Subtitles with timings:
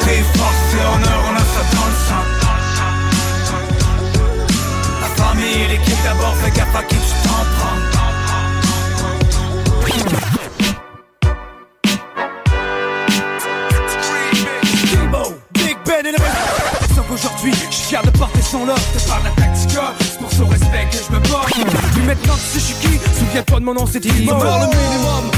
[0.00, 2.24] Loyauté, force et honneur, on a ça dans le sang.
[5.00, 7.78] La famille et l'équipe d'abord, fais gaffe à qui tu t'en prends.
[16.18, 18.74] Ben qu'aujourd'hui, je suis fier de porter son lot.
[18.94, 21.46] Je parle la tactica, c'est pour ce respect que je me bats.
[21.92, 23.00] Puis maintenant, tu sais, je suis qui?
[23.18, 24.32] Souviens-toi de mon nom, c'est Timbo.
[24.32, 25.30] le minimum,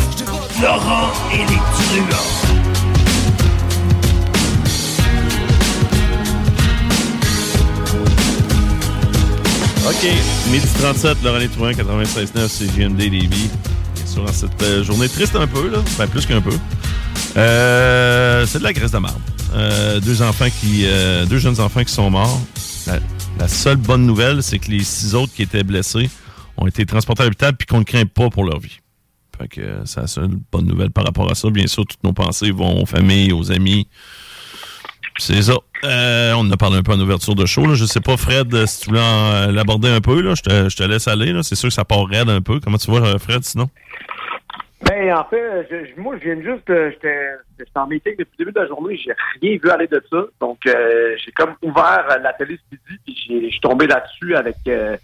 [0.60, 2.61] Laurent et les truands.
[9.84, 10.06] OK.
[10.50, 13.50] Midi 37, Laurent Létrouin, 96.9, c'est JMD Lévis.
[13.94, 15.78] Bien sûr, en cette euh, journée triste un peu, là.
[15.98, 16.52] Ben, plus qu'un peu.
[17.36, 19.20] Euh, c'est de la graisse de marbre.
[19.54, 20.82] Euh, deux enfants qui...
[20.86, 22.40] euh, deux jeunes enfants qui sont morts.
[22.86, 22.98] La,
[23.38, 26.08] la seule bonne nouvelle, c'est que les six autres qui étaient blessés
[26.56, 28.78] ont été transportés à l'hôpital puis qu'on ne craint pas pour leur vie.
[29.38, 31.50] Fait que euh, c'est la seule bonne nouvelle par rapport à ça.
[31.50, 33.88] Bien sûr, toutes nos pensées vont aux familles, aux amis.
[35.18, 35.52] C'est ça.
[35.84, 37.66] Euh, on en a parlé un peu en ouverture de show.
[37.66, 37.74] Là.
[37.74, 40.68] Je sais pas, Fred, euh, si tu voulais euh, l'aborder un peu, là, je, te,
[40.68, 41.32] je te laisse aller.
[41.42, 42.60] C'est sûr que ça part raide un peu.
[42.60, 43.68] Comment tu vois, euh, Fred, sinon?
[44.88, 47.28] Ben, en fait, je- moi, je viens juste, j'étais
[47.76, 50.22] en meeting depuis le début de la journée, j'ai rien vu aller de ça.
[50.40, 54.56] Donc, euh, j'ai comme ouvert la télé ce midi, puis je suis tombé là-dessus avec,
[54.66, 54.96] euh,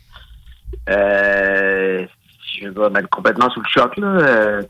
[2.61, 4.07] je vais mettre complètement sous le choc, là.
[4.07, 4.63] Euh,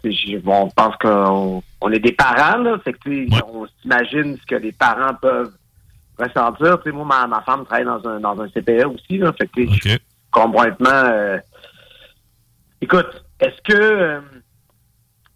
[0.42, 2.78] bon, on pense qu'on on est des parents, là.
[2.84, 3.08] Fait que,
[3.46, 5.52] on s'imagine ce que les parents peuvent
[6.18, 6.78] ressentir.
[6.92, 9.32] Moi, ma, ma femme travaille dans un, dans un CPE aussi, là.
[9.32, 9.98] Fait que, je-
[10.30, 11.38] complètement, euh,
[12.80, 14.20] écoute, est-ce que, euh,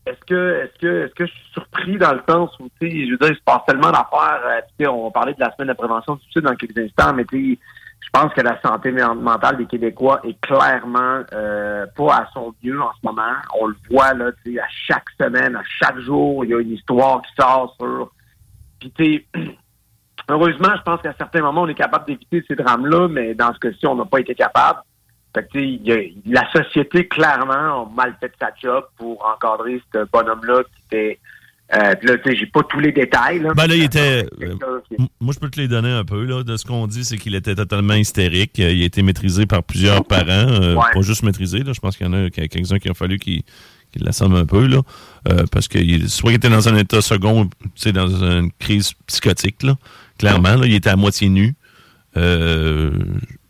[0.06, 3.06] est-ce que, est-ce que, est-ce que je suis surpris dans le sens où, tu sais,
[3.06, 4.40] je veux dire, il se passe tellement d'affaires.
[4.76, 7.14] tu sais, on va parler de la semaine de prévention du suicide dans quelques instants,
[7.14, 7.58] mais tu sais,
[8.02, 12.52] je pense que la santé men- mentale des Québécois est clairement euh, pas à son
[12.62, 13.32] mieux en ce moment.
[13.58, 16.60] On le voit là, tu sais, à chaque semaine, à chaque jour, il y a
[16.60, 18.10] une histoire qui sort sur.
[18.96, 19.26] Puis
[20.28, 23.58] heureusement, je pense qu'à certains moments, on est capable d'éviter ces drames-là, mais dans ce
[23.60, 24.80] cas-ci, on n'a pas été capable.
[25.34, 30.64] Fait que, y la société, clairement, a mal fait sa job pour encadrer ce bonhomme-là
[30.64, 31.20] qui était...
[31.74, 33.38] Euh, là, tu sais, j'ai pas tous les détails.
[33.40, 34.26] Là, Ben là, il était.
[34.42, 34.56] Euh,
[34.98, 36.24] m- moi, je peux te les donner un peu.
[36.24, 38.60] Là, de ce qu'on dit, c'est qu'il était totalement hystérique.
[38.60, 40.26] Euh, Il a été maîtrisé par plusieurs parents.
[40.28, 40.82] euh, Ouais.
[40.92, 41.60] Pas juste maîtrisé.
[41.62, 41.72] Là.
[41.72, 43.42] Je pense qu'il y en a quelques-uns qui ont fallu qu'il
[43.92, 44.66] qu'il l'assomme un peu.
[44.66, 44.80] Là,
[45.30, 48.50] euh, parce que il- soit il était dans un état second, tu sais, dans une
[48.58, 49.62] crise psychotique.
[49.62, 49.76] Là,
[50.18, 51.54] clairement, là, il était à moitié nu.
[52.16, 52.90] Euh,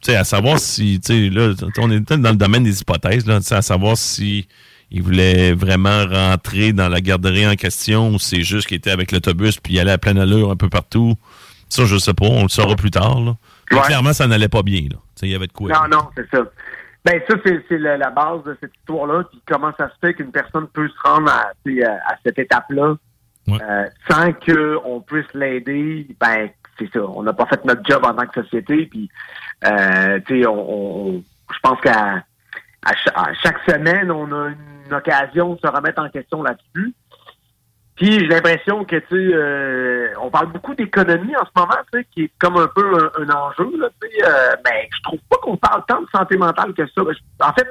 [0.00, 3.26] tu sais, à savoir si, tu sais, là, on est dans le domaine des hypothèses,
[3.26, 4.46] là, tu sais, à savoir si
[4.94, 9.10] il voulait vraiment rentrer dans la garderie en question ou c'est juste qu'il était avec
[9.10, 11.14] l'autobus puis il allait à pleine allure un peu partout?
[11.68, 13.34] Ça, je sais pas, on le saura plus tard, là.
[13.70, 13.80] Ouais.
[13.86, 14.98] clairement, ça n'allait pas bien, là.
[15.22, 15.70] Il y avait de quoi.
[15.70, 16.42] Non, non, c'est ça.
[17.04, 19.24] Ben ça, c'est la, la base de cette histoire-là.
[19.30, 22.94] Puis comment ça se fait qu'une personne peut se rendre à, à, cette étape-là
[23.48, 26.06] euh, sans qu'on puisse l'aider.
[26.20, 27.00] Ben c'est ça.
[27.06, 28.86] On n'a pas fait notre job en tant que société.
[28.86, 29.08] Puis
[29.64, 30.70] euh, tu sais, on,
[31.16, 32.22] on- je pense qu'à
[32.84, 34.56] à cha- à chaque semaine, on a une
[34.94, 36.94] occasion de se remettre en question là-dessus.
[37.96, 41.98] Puis j'ai l'impression que tu sais, euh, on parle beaucoup d'économie en ce moment, tu
[41.98, 44.24] sais, qui est comme un peu un, enjeu, là, tu sais.
[44.26, 46.92] Euh, mais je trouve pas qu'on parle tant de santé mentale que ça.
[46.96, 47.68] Je- En fait,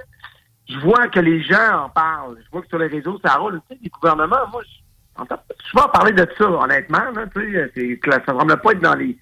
[0.69, 2.37] je vois que les gens en parlent.
[2.45, 3.59] Je vois que sur les réseaux, ça roule.
[3.69, 5.39] Tu sais, les gouvernements, moi, je, en fait,
[5.69, 9.17] souvent parler de ça, honnêtement, là, tu sais, que ça semble pas être dans les,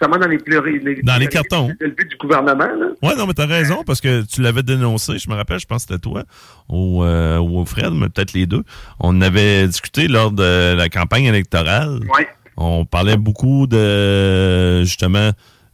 [0.00, 1.70] dans les pleurer, Dans les cartons.
[1.80, 2.86] C'est le but du gouvernement, là.
[3.02, 5.84] Ouais, non, mais t'as raison, parce que tu l'avais dénoncé, je me rappelle, je pense
[5.84, 6.24] que c'était toi,
[6.68, 8.62] ou, euh, ou Fred, mais peut-être les deux.
[9.00, 12.00] On avait discuté lors de la campagne électorale.
[12.16, 12.28] Ouais.
[12.56, 15.30] On parlait beaucoup de, justement,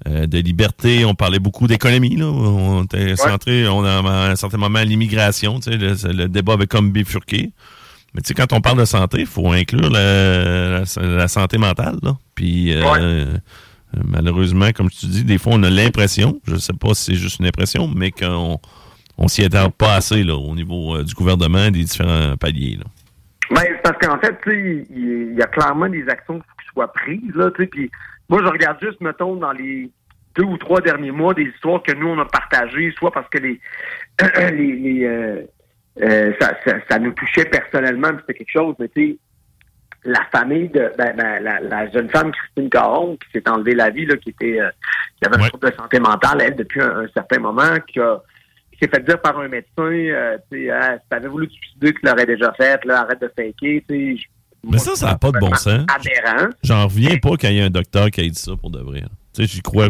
[0.08, 1.04] euh, de liberté.
[1.04, 2.16] On parlait beaucoup d'économie.
[2.16, 2.26] Là.
[2.26, 5.60] On était centré, on a à un certain moment l'immigration.
[5.60, 7.52] Tu sais, le, le, débat avait comme bifurqué.
[8.14, 11.98] Mais tu sais, quand on parle de santé, il faut inclure la, la, santé mentale.
[12.02, 12.16] Là.
[12.34, 13.26] Puis euh,
[14.04, 17.14] malheureusement, comme tu dis, des fois on a l'impression, je ne sais pas si c'est
[17.14, 18.58] juste une impression, mais qu'on
[19.18, 22.78] on s'y attend pas assez là, au niveau euh, du gouvernement des différents paliers.
[22.78, 22.84] Là.
[23.50, 27.34] Ben, parce qu'en fait, il y a clairement des actions qui soient prises.
[27.34, 27.50] Là,
[28.28, 29.90] moi, je regarde juste, mettons, dans les
[30.34, 33.38] deux ou trois derniers mois, des histoires que nous, on a partagées, soit parce que
[33.38, 33.60] les,
[34.52, 35.42] les, euh,
[36.00, 36.54] euh, ça,
[36.88, 39.18] ça, nous touchait personnellement, c'était quelque chose, mais tu sais,
[40.04, 44.06] la famille de ben, ben, la, jeune femme Christine Caron qui s'est enlevée la vie,
[44.06, 44.58] là, qui était
[45.18, 48.20] qui avait un trouble de santé mentale, elle, depuis un certain moment, qui a
[48.82, 52.00] s'est fait dire par un médecin, euh, tu ah, si t'avais voulu te suicider, tu
[52.04, 54.24] l'aurais déjà fait, là, arrête de faker, tu sais.
[54.64, 55.84] Mais ça, ça n'a pas de bon sens.
[55.88, 56.50] Aberrant.
[56.62, 59.02] J'en reviens pas qu'il y ait un docteur qui ait dit ça pour de vrai.
[59.34, 59.88] Tu sais, j'y crois.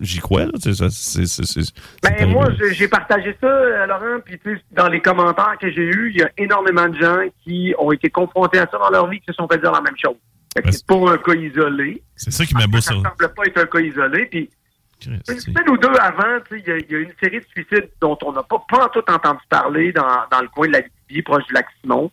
[0.00, 0.52] J'y crois, là.
[0.58, 4.40] C'est, c'est, c'est, ben, moi, j'ai partagé ça, euh, Laurent, puis
[4.70, 8.08] dans les commentaires que j'ai eus, il y a énormément de gens qui ont été
[8.08, 10.16] confrontés à ça dans leur vie qui se sont fait dire la même chose.
[10.54, 12.02] Ben, c'est pas un cas isolé.
[12.16, 12.94] C'est ça qui m'a beau ça.
[12.94, 14.50] Ça semble pas être un cas isolé, puis
[15.06, 18.42] une semaine ou deux avant, il y, a une série de suicides dont on n'a
[18.42, 21.66] pas, pas tout entendu parler dans, dans le coin de la vie proche du lac
[21.80, 22.10] Simon.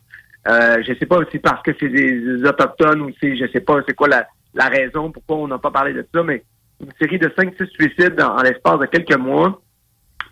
[0.48, 3.80] Euh, je sais pas si parce que c'est des, autochtones ou si je sais pas
[3.88, 6.44] c'est quoi la, la raison pourquoi on n'a pas parlé de ça, mais
[6.82, 9.62] une série de 5-6 suicides en, l'espace de quelques mois.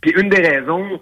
[0.02, 1.00] Puis une des raisons,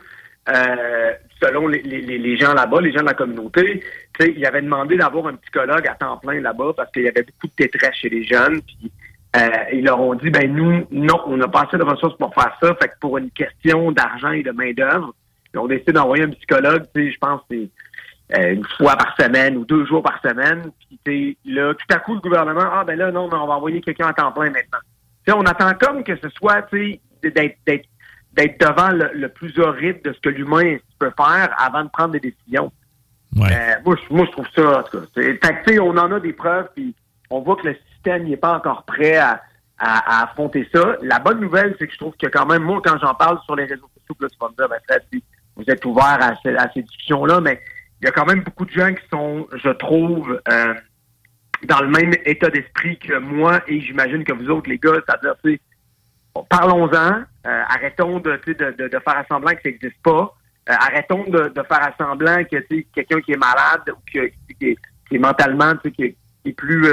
[0.49, 3.83] euh, selon les, gens là-bas, les gens de la communauté,
[4.19, 7.47] ils avaient demandé d'avoir un psychologue à temps plein là-bas parce qu'il y avait beaucoup
[7.47, 8.61] de détresse chez les jeunes.
[8.61, 8.91] Puis
[9.35, 12.33] euh, ils leur ont dit, ben nous, non, on n'a pas assez de ressources pour
[12.33, 12.75] faire ça.
[12.75, 15.13] Fait que pour une question d'argent et de main-d'œuvre,
[15.53, 19.85] ils ont décidé d'envoyer un psychologue, je pense euh, une fois par semaine ou deux
[19.85, 20.71] jours par semaine.
[21.03, 23.81] Puis là, tout à coup, le gouvernement, ah ben là, non, mais on va envoyer
[23.81, 24.79] quelqu'un à temps plein maintenant.
[25.27, 26.67] Sais, on attend comme que ce soit,
[27.21, 27.87] d'être
[28.35, 32.19] d'être devant le, plus horrible de ce que l'humain peut faire avant de prendre des
[32.19, 32.71] décisions.
[33.35, 33.47] Ouais.
[33.51, 35.21] Euh, moi, je, moi, je trouve ça, en tout cas.
[35.63, 36.93] Fait on en a des preuves, puis
[37.29, 39.41] on voit que le n'est pas encore prêt à,
[39.77, 40.95] affronter ça.
[41.01, 43.55] La bonne nouvelle, c'est que je trouve que quand même, moi, quand j'en parle sur
[43.55, 45.21] les réseaux sociaux, là, tu vas me dire, ben,
[45.57, 47.59] vous êtes ouvert à, ces discussions-là, mais
[48.01, 50.73] il y a quand même beaucoup de gens qui sont, je trouve, euh,
[51.65, 55.35] dans le même état d'esprit que moi et j'imagine que vous autres, les gars, c'est-à-dire,
[56.49, 60.35] parlons-en, euh, arrêtons de, de, de, faire semblant que ça n'existe pas,
[60.69, 62.57] euh, arrêtons de, faire semblant que
[62.93, 66.85] quelqu'un qui est malade ou qui, est, qui est mentalement, qui est, plus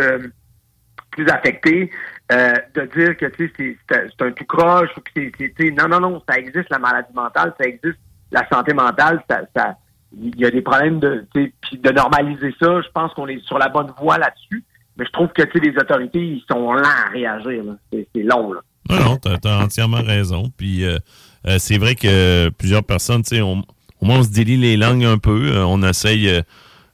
[1.12, 1.90] plus affecté,
[2.32, 6.38] euh, de dire que c'est un tout croche ou que c'est non non non ça
[6.38, 7.98] existe la maladie mentale ça existe
[8.30, 9.76] la santé mentale ça ça
[10.20, 13.58] il y a des problèmes de puis de normaliser ça je pense qu'on est sur
[13.58, 14.64] la bonne voie là-dessus
[14.96, 17.62] mais je trouve que les autorités ils sont lents à réagir
[17.92, 18.60] c'est long là
[18.90, 20.98] non non t'as as entièrement raison puis euh,
[21.46, 23.56] euh, c'est vrai que plusieurs personnes tu sais au
[24.00, 26.42] moins on se délie les langues un peu on essaye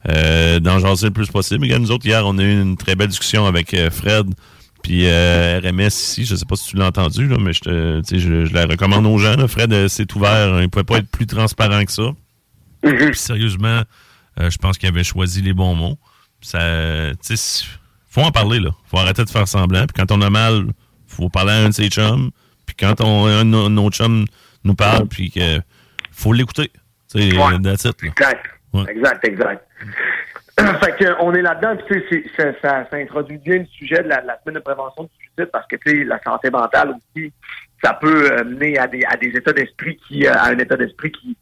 [0.08, 1.66] euh, d'en le plus possible.
[1.66, 4.26] Mais nous autres, hier, on a eu une très belle discussion avec euh, Fred
[4.82, 6.24] puis euh, RMS ici.
[6.24, 9.36] Je sais pas si tu l'as entendu, là, mais je, je, la recommande aux gens.
[9.48, 10.62] Fred s'est ouvert.
[10.62, 12.12] Il pouvait pas être plus transparent que ça.
[12.82, 13.14] Mm-hmm.
[13.14, 13.82] sérieusement,
[14.38, 15.98] je pense qu'il avait choisi les bons mots.
[16.40, 16.60] Ça,
[18.08, 18.70] faut en parler, là.
[18.86, 19.86] faut arrêter de faire semblant.
[19.86, 20.66] Puis quand on a mal,
[21.06, 22.30] faut parler à un de ses chums.
[22.66, 24.24] Puis quand on, un de nos chums
[24.64, 25.60] nous parle, puis que
[26.12, 26.70] faut l'écouter.
[27.06, 27.54] C'est ouais.
[27.54, 28.38] Exact.
[28.88, 29.66] Exact, exact.
[30.58, 32.02] fait que, on est là-dedans, puis
[32.36, 35.66] ça, ça, ça, introduit bien le sujet de la, semaine de prévention du suicide parce
[35.68, 37.32] que tu sais, la santé mentale aussi,
[37.82, 40.76] ça peut euh, mener à des, à des états d'esprit qui, euh, à un état
[40.76, 41.36] d'esprit qui,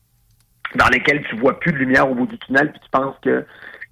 [0.74, 3.44] dans lequel tu vois plus de lumière au bout du tunnel, puis tu penses que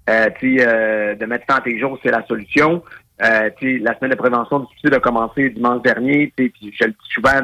[0.09, 2.83] euh, euh, de mettre ça en tes jours, c'est la solution.
[3.23, 7.09] Euh, la semaine de prévention du suicide a commencé dimanche dernier, puis je le dis
[7.09, 7.41] souvent,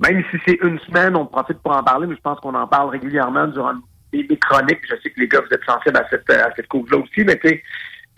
[0.00, 2.66] même si c'est une semaine, on profite pour en parler, mais je pense qu'on en
[2.66, 3.74] parle régulièrement durant
[4.12, 4.80] des, chroniques.
[4.88, 7.38] Je sais que les gars, vous êtes sensibles à cette, à cette là aussi, mais
[7.38, 7.62] tu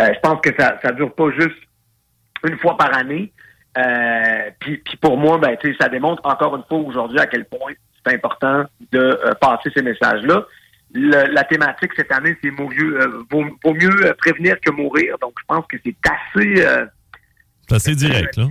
[0.03, 1.57] euh, je pense que ça ne dure pas juste
[2.47, 3.33] une fois par année.
[3.79, 7.73] Euh, puis, pour moi, ben, ça démontre encore une fois aujourd'hui à quel point
[8.07, 10.47] c'est important de euh, passer ces messages-là.
[10.95, 15.17] la thématique cette année, c'est mieux, vaut, mieux prévenir que mourir.
[15.21, 16.67] Donc, je pense que c'est assez.
[17.69, 18.47] c'est assez direct, là.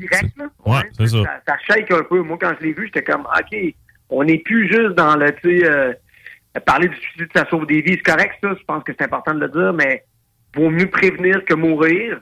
[0.65, 1.23] Ouais, c'est ça.
[1.23, 1.41] ça.
[1.47, 1.57] ça.
[1.67, 2.21] shake un peu.
[2.21, 3.57] Moi, quand je l'ai vu, j'étais comme, OK,
[4.09, 5.99] on n'est plus juste dans le, tu sais,
[6.61, 7.95] parler du suicide, ça sauve des vies.
[7.95, 8.53] C'est correct, ça.
[8.57, 10.03] Je pense que c'est important de le dire, mais
[10.55, 12.19] vaut mieux prévenir que mourir.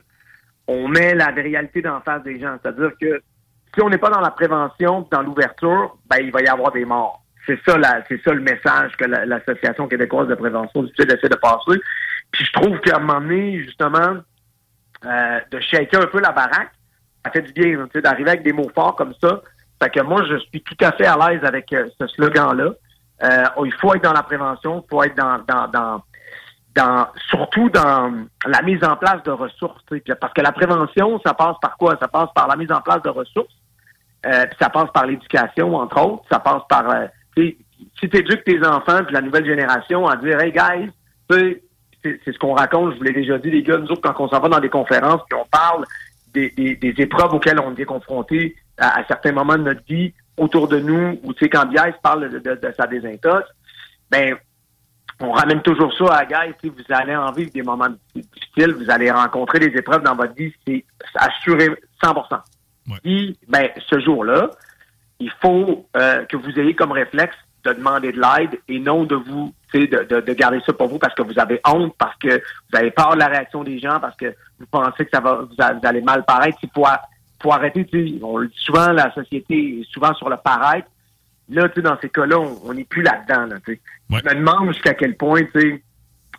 [0.66, 2.56] On met la réalité la face des gens.
[2.62, 3.20] C'est-à-dire que
[3.74, 6.84] si on n'est pas dans la prévention, dans l'ouverture, ben, il va y avoir des
[6.84, 7.23] morts.
[7.46, 7.76] C'est ça,
[8.08, 11.80] c'est ça le message que l'Association québécoise de prévention du suicide essaie de passer.
[12.30, 14.16] Puis je trouve qu'à un moment donné, justement,
[15.04, 16.72] euh, de shaker un peu la baraque,
[17.24, 19.42] ça fait du bien hein, d'arriver avec des mots forts comme ça.
[19.82, 22.72] Fait que moi, je suis tout à fait à l'aise avec euh, ce slogan-là.
[23.22, 26.02] Euh, il faut être dans la prévention, il faut être dans, dans, dans,
[26.74, 29.82] dans surtout dans la mise en place de ressources.
[30.20, 31.96] Parce que la prévention, ça passe par quoi?
[32.00, 33.54] Ça passe par la mise en place de ressources.
[34.26, 36.24] Euh, puis ça passe par l'éducation, entre autres.
[36.30, 40.40] Ça passe par euh, si tu éduques tes enfants puis la nouvelle génération à dire
[40.40, 40.90] Hey guys,
[42.02, 44.28] c'est ce qu'on raconte, je vous l'ai déjà dit, les gars, nous autres, quand on
[44.28, 45.84] s'en va dans des conférences, puis on parle
[46.32, 50.12] des, des, des épreuves auxquelles on est confronté à, à certains moments de notre vie
[50.36, 53.48] autour de nous, ou tu sais, quand Bias parle de, de, de sa désintox,
[54.10, 54.36] ben
[55.20, 58.74] on ramène toujours ça à Guy, tu sais, vous allez en vivre des moments difficiles,
[58.74, 61.68] vous allez rencontrer des épreuves dans votre vie, c'est assuré
[62.02, 62.14] 100
[63.02, 64.50] Puis, ben, ce jour-là,
[65.24, 69.14] il faut euh, que vous ayez comme réflexe de demander de l'aide et non de
[69.14, 71.94] vous, tu sais, de, de, de garder ça pour vous parce que vous avez honte,
[71.96, 72.28] parce que
[72.70, 75.36] vous avez peur de la réaction des gens, parce que vous pensez que ça va,
[75.48, 76.58] vous, a- vous allez mal paraître.
[76.62, 76.84] Il faut,
[77.50, 80.88] arrêter, tu sais, on le dit souvent, la société est souvent sur le paraître.
[81.48, 83.80] Là, tu sais, dans ces cas-là, on n'est plus là-dedans, là, tu sais.
[84.10, 85.82] Je me demande jusqu'à quel point, tu sais,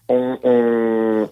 [0.08, 1.30] on, on-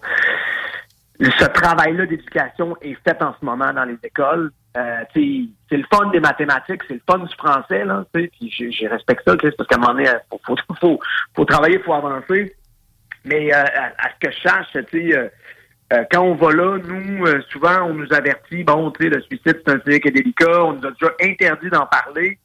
[1.20, 4.50] ce travail-là d'éducation est fait en ce moment dans les écoles.
[4.76, 8.88] Euh, c'est le fun des mathématiques, c'est le fun du français, là, tu sais, je
[8.88, 11.00] respecte ça, parce qu'à un moment donné, faut, faut,
[11.34, 12.56] faut, travailler, faut avancer.
[13.24, 15.28] Mais euh, à, ce que je sache, tu sais, euh,
[15.92, 19.20] euh, quand on va là, nous, euh, souvent, on nous avertit, bon, tu sais, le
[19.22, 22.38] suicide, c'est un sujet qui est délicat, on nous a déjà interdit d'en parler.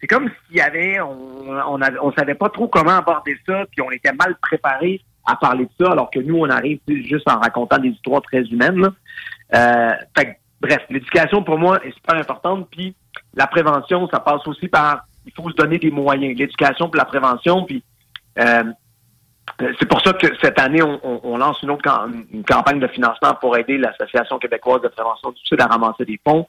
[0.00, 3.80] C'est comme s'il y avait, on, on, on savait pas trop comment aborder ça, puis
[3.80, 7.38] on était mal préparé à parler de ça, alors que nous, on arrive juste en
[7.38, 8.80] racontant des histoires très humaines.
[8.80, 8.92] Là.
[9.54, 12.94] Euh, fait bref, l'éducation pour moi est super importante, puis
[13.34, 17.04] la prévention, ça passe aussi par, il faut se donner des moyens, l'éducation pour la
[17.04, 17.82] prévention, puis
[18.38, 18.64] euh,
[19.62, 21.88] euh, c'est pour ça que cette année, on, lance une autre
[22.32, 26.20] une campagne de financement pour aider l'Association québécoise de prévention du suicide à ramasser des
[26.26, 26.46] fonds.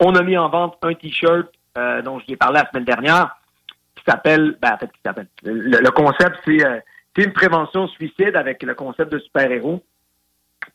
[0.00, 3.36] On a mis en vente un T-shirt euh, dont je l'ai parlé la semaine dernière,
[3.94, 5.28] qui s'appelle, ben, en fait, qui s'appelle.
[5.42, 6.62] Le, concept, c'est
[7.16, 9.82] c'est une prévention suicide avec le concept de super-héros.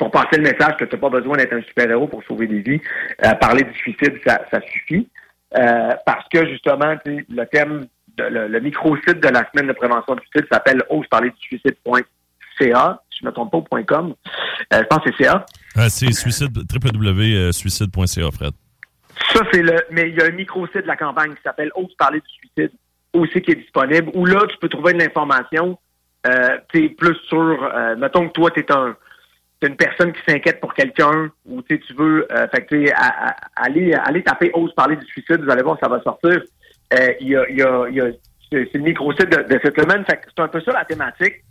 [0.01, 2.61] Pour passer le message que tu n'as pas besoin d'être un super-héros pour sauver des
[2.61, 2.81] vies.
[3.23, 5.07] Euh, parler du suicide, ça, ça suffit.
[5.55, 7.85] Euh, parce que justement, le thème,
[8.17, 11.37] de, le, le micro-site de la semaine de prévention du suicide s'appelle ose parler du
[11.39, 14.15] suicide.ca, si je ne me trompe pas, .com.
[14.73, 15.45] Euh, je pense que c'est CA.
[15.75, 18.53] Ah, c'est suicide, www.suicide.ca, Fred.
[19.35, 19.75] Ça, c'est le.
[19.91, 22.71] Mais il y a un micro-site de la campagne qui s'appelle Ose parler du suicide
[23.13, 25.77] aussi qui est disponible, où là, tu peux trouver de l'information,
[26.25, 27.37] euh, plus sur.
[27.71, 28.95] Euh, mettons que toi, tu es un.
[29.61, 32.91] T'es une personne qui s'inquiète pour quelqu'un ou tu veux euh, fait que,
[33.55, 36.41] aller, aller taper Ose parler du suicide, vous allez voir, ça va sortir.
[36.93, 38.11] Euh, y a, y a, y a
[38.51, 40.03] c'est le micro-site de, de cette semaine.
[40.05, 41.43] Fait que c'est un peu ça la thématique.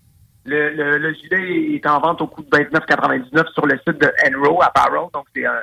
[0.44, 4.12] Le, le, le gilet est en vente au coût de 29,99 sur le site de
[4.26, 5.08] Enro Apparel.
[5.14, 5.62] Donc, c'est un,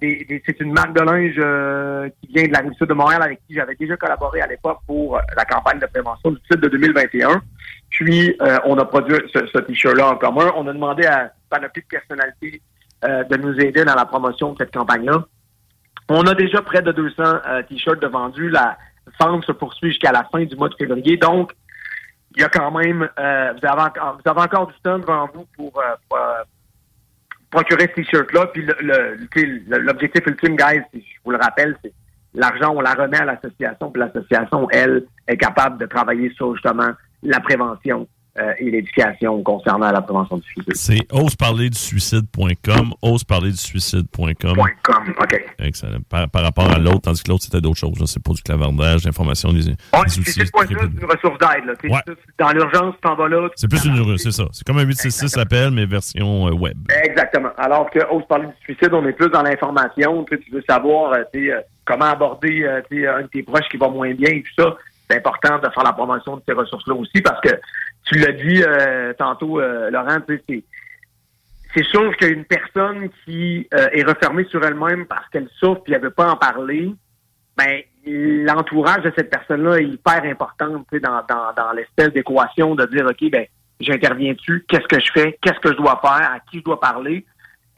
[0.00, 2.94] des- des- c'est une marque de linge euh, qui vient de la rive sud de
[2.94, 6.38] Montréal avec qui j'avais déjà collaboré à l'époque pour euh, la campagne de prévention du
[6.50, 7.42] site de 2021.
[7.90, 10.52] Puis, euh, on a produit ce, t-shirt-là en commun.
[10.56, 12.62] On a demandé à Panoplie de personnalités
[13.04, 15.24] euh, de nous aider dans la promotion de cette campagne-là.
[16.08, 18.48] On a déjà près de 200 euh, t-shirts de vendus.
[18.50, 18.78] La
[19.20, 21.16] vente se poursuit jusqu'à la fin du mois de février.
[21.16, 21.52] Donc,
[22.36, 25.28] il y a quand même, euh, vous, avez encore, vous avez encore du temps devant
[25.34, 26.44] vous pour, euh, euh,
[27.50, 28.46] procurer ce t-shirt-là.
[28.52, 29.16] Puis le- le-
[29.68, 31.92] le- l'objectif ultime, guys, je vous le rappelle, c'est
[32.34, 36.90] l'argent, on la remet à l'association, puis l'association, elle, est capable de travailler sur justement
[37.22, 38.06] la prévention
[38.38, 40.74] euh, et l'éducation concernant la prévention du suicide.
[40.74, 44.56] C'est oseparlerdusuicide.com, oseparlerdusuicide.com.
[44.82, 45.44] .com, OK.
[45.58, 45.98] Excellent.
[46.08, 47.98] Par, par rapport à l'autre, tandis que l'autre, c'était d'autres choses.
[48.06, 49.74] C'est pas du clavardage, l'information, des, Ouais,
[50.06, 50.32] des outils.
[50.32, 51.90] suicide.com, c'est une ressource d'aide.
[51.90, 52.00] Ouais.
[52.06, 53.48] c'est Dans l'urgence, tu t'en vas là.
[53.56, 54.44] C'est plus une c'est ça.
[54.52, 56.76] C'est comme un 866 appel, mais version euh, web.
[57.04, 57.50] Exactement.
[57.56, 60.24] Alors que ose parler du suicide, on est plus dans l'information.
[60.24, 64.42] Tu, veux savoir euh, comment aborder un de tes proches qui va moins bien et
[64.42, 64.76] tout ça.
[65.10, 67.50] C'est important de faire la promotion de ces ressources-là aussi parce que
[68.08, 70.64] tu l'as dit euh, tantôt, euh, Laurent, c'est
[71.74, 76.00] c'est sûr qu'une personne qui euh, est refermée sur elle-même parce qu'elle souffre et elle
[76.00, 76.94] veut pas en parler,
[77.56, 83.04] ben l'entourage de cette personne-là est hyper important dans, dans, dans l'espèce d'équation de dire
[83.04, 83.44] OK, ben
[83.80, 87.26] j'interviens-tu, qu'est-ce que je fais, qu'est-ce que je dois faire, à qui je dois parler?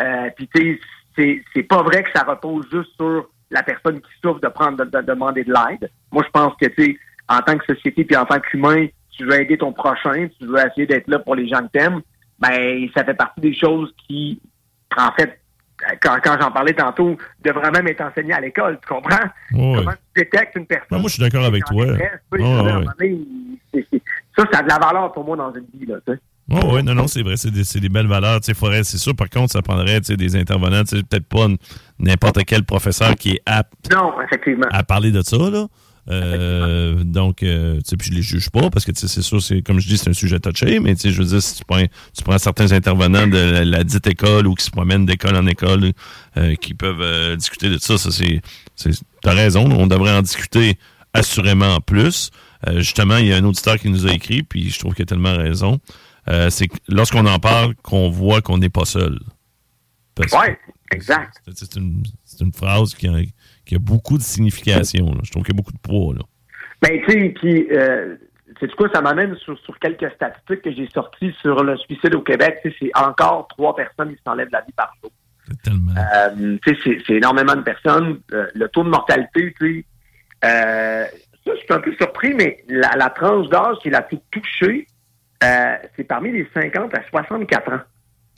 [0.01, 0.81] Euh, Puis tu sais,
[1.17, 4.85] c'est c'est pas vrai que ça repose juste sur la personne qui souffre de prendre
[4.85, 5.91] de, de demander de l'aide.
[6.13, 9.25] Moi, je pense que tu sais, en tant que société puis en tant qu'humain, tu
[9.25, 12.01] veux aider ton prochain, tu veux essayer d'être là pour les gens que t'aimes,
[12.39, 14.41] ben ça fait partie des choses qui,
[14.97, 15.41] en fait,
[16.03, 19.29] quand, quand j'en parlais tantôt, devraient même être enseignées à l'école, tu comprends?
[19.51, 20.89] Comment tu détectes une personne?
[20.91, 21.87] Ouais, moi, je suis d'accord avec toi.
[24.37, 26.21] Ça, ça a de la valeur pour moi dans une vie, là, tu sais.
[26.51, 28.41] Oui, oui, non, non, c'est vrai, c'est des, des, belles valeurs.
[28.55, 31.47] Faudrait, c'est sûr, par contre, ça prendrait des intervenants, peut-être pas
[32.01, 34.67] n'importe quel professeur qui est apte non, effectivement.
[34.73, 35.37] à parler de ça.
[35.37, 35.67] Là.
[36.11, 39.63] Euh, donc, euh, tu sais, puis je les juge pas parce que c'est sûr, c'est
[39.63, 41.65] comme je dis, c'est un sujet touché, mais tu sais, je veux dire, si tu
[41.65, 45.47] prends, tu prends certains intervenants de la, dite école ou qui se promènent d'école en
[45.47, 45.93] école
[46.37, 48.41] euh, qui peuvent discuter de ça, ça c'est,
[49.23, 50.79] t'as raison, on devrait en discuter
[51.13, 52.31] assurément en plus.
[52.77, 55.07] justement, il y a un auditeur qui nous a écrit, puis je trouve qu'il a
[55.07, 55.81] tellement raison.
[56.49, 59.19] c'est lorsqu'on en parle qu'on voit qu'on n'est pas seul.
[60.19, 60.49] Oui,
[60.93, 61.41] exact.
[61.55, 62.03] C'est une,
[62.41, 63.09] une, phrase qui,
[63.73, 65.15] y a beaucoup de signification.
[65.23, 66.15] Je trouve qu'il y a beaucoup de poids.
[66.15, 66.23] Là.
[66.83, 68.17] Ben, tu sais, puis, euh,
[68.77, 72.61] quoi, ça m'amène sur, quelques statistiques que j'ai sorties sur le suicide au Québec.
[72.79, 75.11] C'est encore trois personnes qui s'enlèvent la vie par jour.
[75.47, 75.93] C'est tellement.
[75.97, 78.21] Euh, c'est énormément de personnes.
[78.33, 79.85] Euh, le taux de mortalité, tu sais,
[80.45, 81.05] euh,
[81.45, 84.87] ça, je suis un peu surpris, mais la, tranche d'âge qui est la plus touchée,
[85.41, 87.81] c'est parmi les 50 à 64 ans.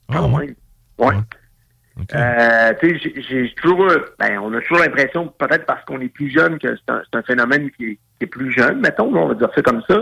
[0.09, 0.55] Ah, ouais.
[0.99, 1.15] ouais.
[2.15, 6.75] Euh, j'ai toujours, ben, on a toujours l'impression, peut-être parce qu'on est plus jeune, que
[6.77, 9.99] c'est un, phénomène qui est, plus jeune, mettons, on va dire ça comme ça.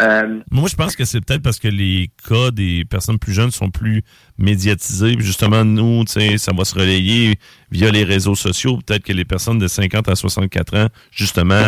[0.00, 3.50] Euh, Moi, je pense que c'est peut-être parce que les cas des personnes plus jeunes
[3.50, 4.02] sont plus
[4.38, 5.14] médiatisés.
[5.18, 7.38] Justement, nous, ça va se relayer
[7.70, 8.78] via les réseaux sociaux.
[8.78, 11.62] Peut-être que les personnes de 50 à 64 ans, justement,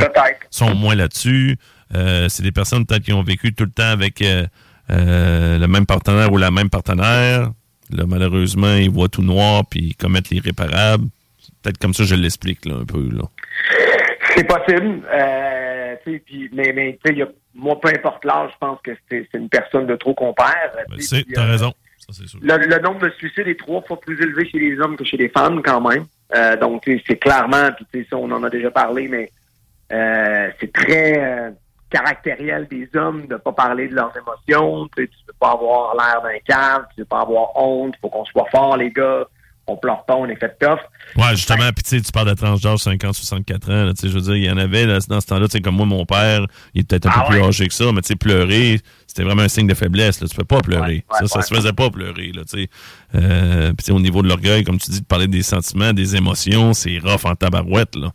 [0.50, 1.58] sont moins là-dessus.
[1.94, 4.24] Euh, c'est des personnes peut-être qui ont vécu tout le temps avec
[4.88, 7.50] le même partenaire ou la même partenaire
[7.92, 11.04] Là, malheureusement, ils voient tout noir puis ils commettent l'irréparable.
[11.62, 13.08] Peut-être comme ça, je l'explique là, un peu.
[13.10, 13.22] Là.
[14.34, 15.02] C'est possible.
[15.12, 15.94] Euh,
[16.52, 19.96] mais mais y a, moi, peu importe l'âge, je pense que c'est une personne de
[19.96, 20.86] trop qu'on perd.
[20.88, 21.72] Ben, tu as raison.
[21.98, 22.40] Ça, sûr.
[22.42, 25.28] Le, nombre de suicides est trois fois plus élevé chez les hommes que chez les
[25.28, 26.06] femmes, quand même.
[26.34, 29.30] Euh, donc, c'est clairement, puis ça, on en a déjà parlé, mais
[29.92, 31.50] euh, c'est très euh,
[31.92, 34.88] caractériel des hommes de pas parler de leurs émotions.
[34.96, 38.08] Tu, tu peux pas avoir l'air d'un cave, tu peux pas avoir honte, il faut
[38.08, 39.24] qu'on soit fort, les gars.
[39.68, 40.80] On pleure pas, on est fait tough.
[41.14, 43.84] Ouais, justement, puis tu parles de tranche d'âge 50, 64 ans.
[43.84, 46.04] Là, je veux dire, il y en avait là, dans ce temps-là, comme moi, mon
[46.04, 46.44] père,
[46.74, 49.22] il est peut-être un ah peu plus âgé que ça, mais tu sais, pleurer, c'était
[49.22, 50.20] vraiment un signe de faiblesse.
[50.20, 50.26] Là.
[50.26, 51.04] Tu peux pas pleurer.
[51.12, 52.32] ça, ça se faisait pas pleurer.
[52.34, 52.42] Là,
[53.14, 56.72] euh, puis au niveau de l'orgueil, comme tu dis, de parler des sentiments, des émotions,
[56.72, 57.94] c'est rough en tabarouette.
[57.94, 58.10] Là.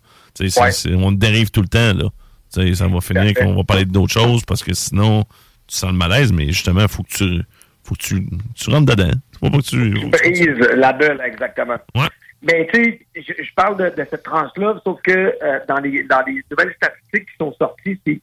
[0.98, 1.94] on dérive tout le temps.
[1.94, 2.10] là
[2.50, 5.24] ça va finir qu'on va parler d'autres choses parce que sinon,
[5.68, 7.44] tu sens le malaise, mais justement, il faut que tu
[7.84, 9.12] faut que tu, tu rentres dedans.
[9.40, 11.78] Faut pas que tu, tu brises la bulle, exactement.
[11.96, 12.08] Ouais.
[12.42, 16.44] Mais tu sais, je, parle de, cette tranche-là, sauf que euh, dans, les, dans les
[16.52, 18.22] nouvelles statistiques qui sont sorties, c'est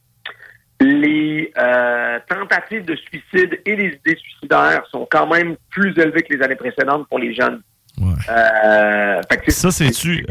[0.81, 6.33] les euh, tentatives de suicide et les idées suicidaires sont quand même plus élevées que
[6.33, 7.61] les années précédentes pour les jeunes.
[7.99, 8.13] Ouais.
[8.29, 10.25] Euh, ça, c'est-tu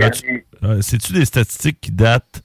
[1.12, 2.42] des statistiques qui datent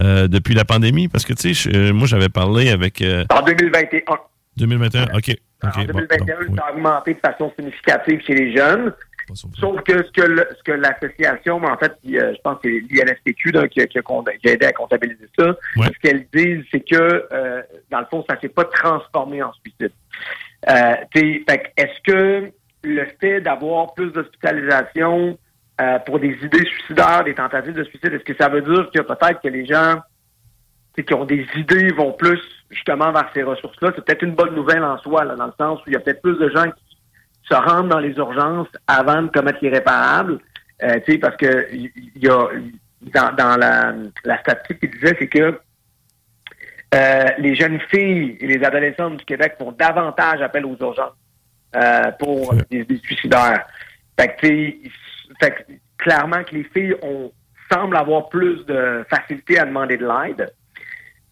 [0.00, 1.08] euh, depuis la pandémie?
[1.08, 3.02] Parce que, tu sais, euh, moi, j'avais parlé avec...
[3.02, 4.02] Euh, en 2021.
[4.56, 5.36] 2021, OK.
[5.62, 8.92] en 2021, ça a augmenté de façon significative chez les jeunes.
[9.34, 13.80] Sauf que ce que, ce que l'association, en fait, je pense que c'est l'INSPQ qui,
[13.80, 14.02] a, qui, a,
[14.44, 15.56] aidé à comptabiliser ça.
[15.76, 17.24] Ce qu'elles disent, c'est que,
[17.90, 19.92] dans le fond, ça ne s'est pas transformé en suicide.
[20.66, 22.52] Est-ce que
[22.84, 25.38] le fait d'avoir plus d'hospitalisation,
[25.80, 29.00] euh, pour des idées suicidaires, des tentatives de suicide, est-ce que ça veut dire que
[29.00, 30.00] peut-être que les gens
[30.96, 33.92] qui ont des idées vont plus justement vers ces ressources-là?
[33.94, 36.22] C'est peut-être une bonne nouvelle en soi, dans le sens où il y a peut-être
[36.22, 36.98] plus de gens qui
[37.48, 40.38] se rendent dans les urgences avant de commettre l'irréparable.
[40.82, 42.48] Euh, parce que il y, a
[43.32, 45.60] dans, la, la statistique qui disait, c'est que
[46.94, 51.16] euh, les jeunes filles et les adolescentes du Québec font davantage appel aux urgences
[51.74, 53.66] euh, pour des, des, suicidaires.
[54.18, 54.46] Fait que,
[55.42, 55.66] fait
[55.98, 57.32] clairement que les filles ont
[57.72, 60.52] semblent avoir plus de facilité à demander de l'aide.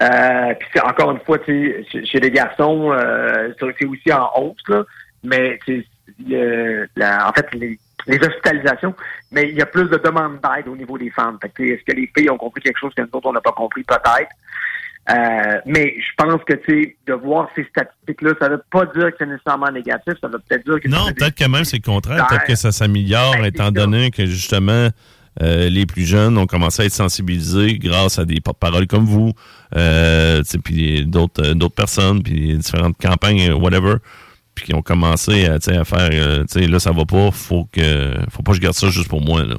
[0.02, 4.84] Euh, puis encore une fois, chez les garçons, euh, c'est aussi en hausse, là,
[5.22, 8.94] mais en fait, les, hospitalisations,
[9.30, 11.38] mais il y a plus de demandes d'aide au niveau des femmes.
[11.42, 13.84] Est-ce que les filles ont compris quelque chose que nous autres, on n'a pas compris?
[13.84, 14.30] Peut-être.
[15.10, 19.10] Euh, mais je pense que, tu de voir ces statistiques-là, ça ne veut pas dire
[19.10, 20.14] que c'est nécessairement négatif.
[20.20, 20.88] Ça veut peut-être dire que...
[20.88, 22.26] Non, peut-être que même c'est le contraire.
[22.28, 24.88] Peut-être que ça s'améliore, ben, étant donné que, justement,
[25.42, 29.32] euh, les plus jeunes ont commencé à être sensibilisés grâce à des porte-paroles comme vous,
[29.76, 33.94] euh, puis d'autres euh, d'autres personnes, puis différentes campagnes, whatever,
[34.54, 38.12] puis qui ont commencé à, à faire, tu sais, là, ça va pas, faut que
[38.28, 39.56] faut pas que je garde ça juste pour moi, là.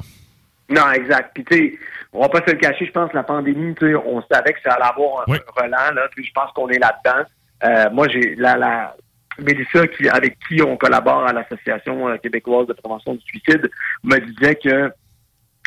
[0.72, 1.32] Non, exact.
[1.34, 1.74] Puis, tu sais,
[2.13, 4.86] on va pas se le cacher, je pense, la pandémie, on savait que ça allait
[4.86, 7.24] avoir un, relan, là, puis je pense qu'on est là-dedans.
[7.63, 8.95] Euh, moi, j'ai la, la
[9.39, 13.69] Mélissa, qui, avec qui on collabore à l'Association euh, québécoise de prévention du suicide,
[14.04, 14.91] me disait que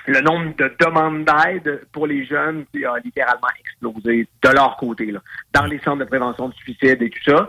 [0.06, 5.20] le nombre de demandes d'aide pour les jeunes a littéralement explosé de leur côté, là,
[5.54, 7.48] dans les centres de prévention du suicide et tout ça.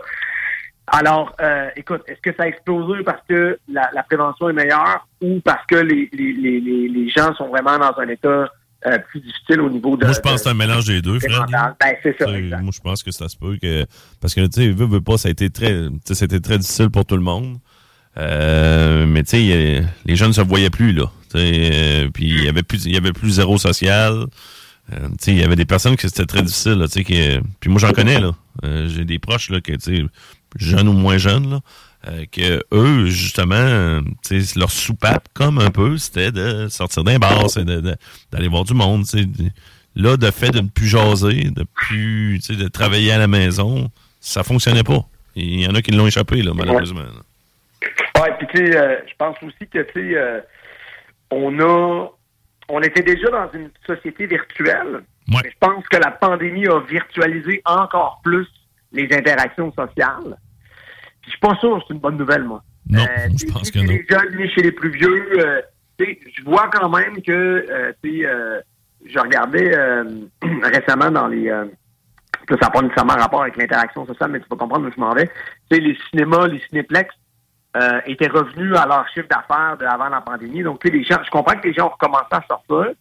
[0.86, 5.06] Alors, euh, écoute, est-ce que ça a explosé parce que la, la prévention est meilleure
[5.20, 8.48] ou parce que les, les, les, les gens sont vraiment dans un état
[8.86, 10.04] euh, plus difficile au niveau de.
[10.04, 11.32] Moi, je pense que c'est un mélange des deux, Fred.
[11.50, 12.26] Ben, c'est ça.
[12.26, 13.86] Moi, je pense que ça se peut que.
[14.20, 15.88] Parce que, tu sais, veut, veut pas, ça a été très.
[16.04, 17.58] C'était très difficile pour tout le monde.
[18.18, 21.10] Euh, mais, tu sais, les jeunes ne se voyaient plus, là.
[21.34, 24.26] Euh, puis, il y avait plus, il y avait plus zéro social.
[24.92, 27.40] Euh, tu sais, il y avait des personnes que c'était très difficile, là, tu sais,
[27.60, 28.32] puis moi, j'en connais, là.
[28.64, 30.04] Euh, j'ai des proches, là, que, tu sais,
[30.56, 31.60] jeunes ou moins jeunes, là.
[32.08, 34.00] Euh, que eux, justement,
[34.56, 39.04] leur soupape, comme un peu, c'était de sortir d'un bar, c'est d'aller voir du monde.
[39.96, 43.90] Là, de fait de ne plus jaser, de plus de travailler à la maison,
[44.20, 45.04] ça fonctionnait pas.
[45.34, 47.02] Il y en a qui l'ont échappé, là, malheureusement.
[47.82, 50.40] Oui, puis tu sais, euh, je pense aussi que tu sais, euh,
[51.30, 52.08] on a
[52.68, 55.02] on était déjà dans une société virtuelle.
[55.28, 58.46] Mais je pense que la pandémie a virtualisé encore plus
[58.92, 60.36] les interactions sociales.
[61.26, 62.62] Je suis pas sûr que c'est une bonne nouvelle, moi.
[62.88, 63.86] Non, euh, je pense que non.
[63.86, 65.60] Chez les jeunes, ni chez les plus vieux, euh,
[65.98, 68.60] je vois quand même que, euh, euh
[69.04, 69.70] je regardais
[70.62, 71.48] récemment dans les...
[71.48, 75.14] ça n'a pas nécessairement rapport avec l'interaction sociale, mais tu vas comprendre où je m'en
[75.14, 75.28] vais.
[75.70, 77.14] Tu sais, les cinémas, les cinéplex
[78.06, 80.62] étaient revenus à leur chiffre d'affaires avant la pandémie.
[80.64, 82.94] Donc, tu sais, les gens, je comprends que les gens ont recommencé à sortir.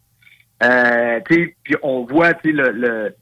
[0.64, 3.16] Euh, puis on voit le, le,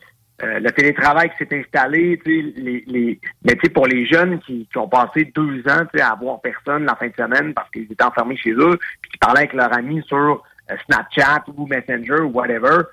[0.43, 4.87] euh, le télétravail qui s'est installé, les, les, mais pour les jeunes qui, qui, ont
[4.87, 8.51] passé deux ans à voir personne la fin de semaine parce qu'ils étaient enfermés chez
[8.51, 12.83] eux, puis qui parlaient avec leurs amis sur euh, Snapchat ou Messenger ou whatever,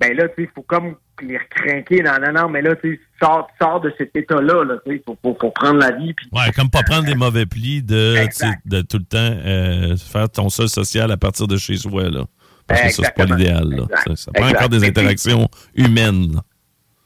[0.00, 2.02] ben là, il faut comme les recrinquer.
[2.02, 4.64] Non, non, non, mais là, tu sors, sors de cet état-là.
[4.84, 6.14] Faut, faut, faut, prendre la vie.
[6.32, 8.14] Ouais, comme pas prendre des mauvais plis de,
[8.66, 12.10] de tout le temps euh, faire ton sol social à partir de chez soi.
[12.10, 12.24] Là.
[12.66, 13.86] Parce que ça, c'est pas l'idéal.
[14.06, 16.40] Ça, ça prend encore des interactions humaines.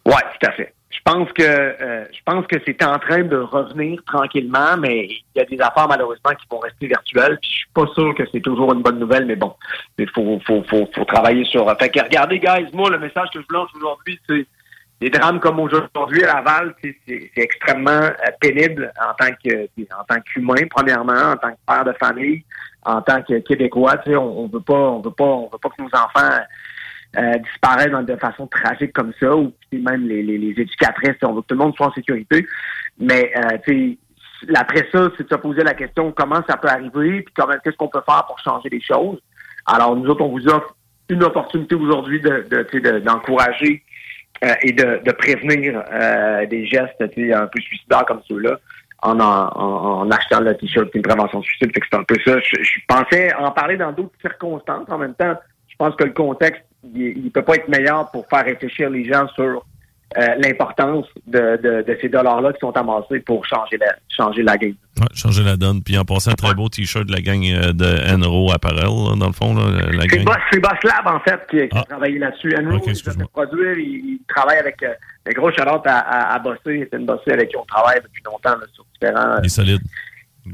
[0.07, 0.75] Oui, tout à fait.
[0.91, 5.25] Je pense que euh, je pense que c'est en train de revenir tranquillement, mais il
[5.35, 7.39] y a des affaires malheureusement qui vont rester virtuelles.
[7.41, 9.55] Puis je suis pas sûr que c'est toujours une bonne nouvelle, mais bon,
[9.99, 11.67] il faut, faut, faut, faut travailler sur.
[11.79, 14.47] Fait que regardez, guys, moi le message que je lance aujourd'hui, c'est
[15.01, 19.65] des drames comme aujourd'hui à Laval, c'est extrêmement euh, pénible en tant que
[19.99, 22.45] en tant qu'humain, premièrement, en tant que père de famille,
[22.85, 23.97] en tant que Québécois.
[24.07, 26.39] On, on veut pas, on veut pas, on veut pas que nos enfants
[27.17, 31.43] euh, disparaissent de façon tragique comme ça, ou même les, les, les, éducatrices, on veut
[31.43, 32.47] que tout le monde soit en sécurité.
[32.99, 33.95] Mais euh,
[34.55, 37.77] après ça, c'est de se poser la question comment ça peut arriver, puis comment qu'est-ce
[37.77, 39.21] qu'on peut faire pour changer les choses?
[39.67, 40.75] Alors nous autres, on vous offre
[41.09, 43.83] une opportunité aujourd'hui de, de, d'encourager
[44.45, 48.59] euh, et de, de prévenir euh, des gestes un peu suicidaires comme ceux-là.
[49.05, 51.73] En, en, en, achetant le t-shirt une prévention suicide.
[51.75, 52.39] C'est un peu ça.
[52.39, 54.89] Je, je, pensais en parler dans d'autres circonstances.
[54.89, 55.35] En même temps,
[55.67, 56.63] je pense que le contexte
[56.95, 59.65] il ne peut pas être meilleur pour faire réfléchir les gens sur
[60.19, 64.59] euh, l'importance de, de, de, ces dollars-là qui sont amassés pour changer la, changer la
[64.59, 64.75] game.
[65.01, 65.83] Ouais, changer la donne.
[65.83, 69.17] Puis en passant, un très beau T-shirt de la gang euh, de Enro Apparel, là,
[69.17, 69.55] dans le fond.
[69.55, 71.81] Là, la c'est, Boss, c'est Boss Lab, en fait, qui, qui ah.
[71.81, 72.55] a travaillé là-dessus.
[72.59, 74.93] Enro, okay, il produire, il, il, travaille avec euh,
[75.25, 76.89] des gros chalotes à, à, à bosser.
[76.91, 79.39] C'est une bossée avec qui on travaille depuis longtemps là, sur différents...
[79.39, 79.81] Il est solide.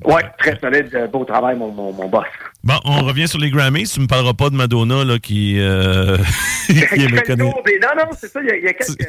[0.04, 0.94] Oui, très solide.
[0.94, 2.26] Euh, beau travail, mon, mon, mon, boss.
[2.64, 3.92] Bon, on revient sur les Grammys.
[3.92, 6.16] Tu ne me parleras pas de Madonna là, qui, euh,
[6.66, 7.54] qui est mécanique.
[7.54, 8.40] Non, non, c'est ça.
[8.42, 9.08] Il y a, il y a quelques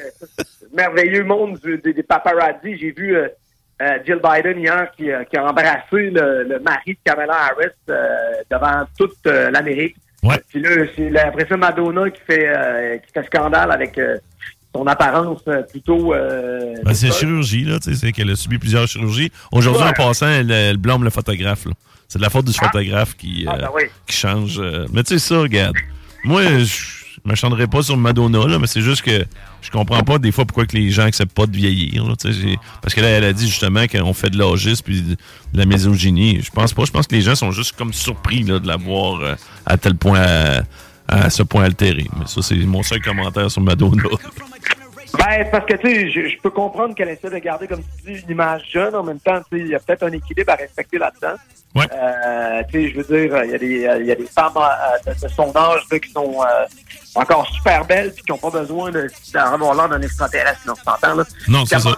[0.74, 2.78] merveilleux mondes des, des paparazzi.
[2.78, 3.28] J'ai vu euh,
[3.82, 8.08] euh, Jill Biden hier qui, qui a embrassé le, le, mari de Kamala Harris euh,
[8.50, 9.96] devant toute l'Amérique.
[10.22, 10.40] Ouais.
[10.50, 13.98] Puis là, c'est après ça Madonna qui fait, qui fait scandale avec
[14.76, 16.14] son apparence euh, plutôt.
[16.14, 19.32] Euh, ben, c'est chirurgie, là, tu sais, c'est qu'elle a subi plusieurs chirurgies.
[19.52, 21.72] Aujourd'hui, en passant, elle, elle, blâme le photographe, là.
[22.08, 22.66] C'est de la faute du ah.
[22.66, 23.84] photographe qui, ah, euh, ben oui.
[24.08, 24.60] qui change.
[24.60, 24.88] Euh.
[24.92, 25.76] Mais tu sais, ça, regarde.
[26.24, 29.26] Moi, je me chanterai pas sur Madonna, là, mais c'est juste que
[29.62, 32.06] je comprends pas des fois pourquoi que les gens acceptent pas de vieillir.
[32.06, 32.16] Là,
[32.82, 35.18] parce que là, elle a dit justement qu'on fait de l'âgisme puis de
[35.54, 36.42] la misogynie.
[36.42, 36.86] Je pense pas.
[36.86, 39.96] Je pense que les gens sont juste comme surpris là, de la voir à tel
[39.96, 40.20] point.
[40.20, 40.62] À,
[41.10, 42.06] à ce point altéré.
[42.18, 44.04] Mais ça, c'est mon seul commentaire sur Madonna.
[45.18, 48.14] Ben, parce que, tu sais, je, je, peux comprendre qu'elle essaie de garder, comme tu
[48.14, 48.94] dis, une image jeune.
[48.94, 51.36] En même temps, tu sais, il y a peut-être un équilibre à respecter là-dedans.
[51.76, 51.88] Ouais.
[51.94, 54.54] Euh, tu sais, je veux dire, il y, a des, il y a des femmes
[54.58, 56.66] euh, de, de, son âge là, qui sont euh,
[57.16, 61.24] encore super belles puis qui n'ont pas besoin d'avoir l'air d'un extraterrestre, on s'entend, là.
[61.48, 61.98] Non, c'est ça.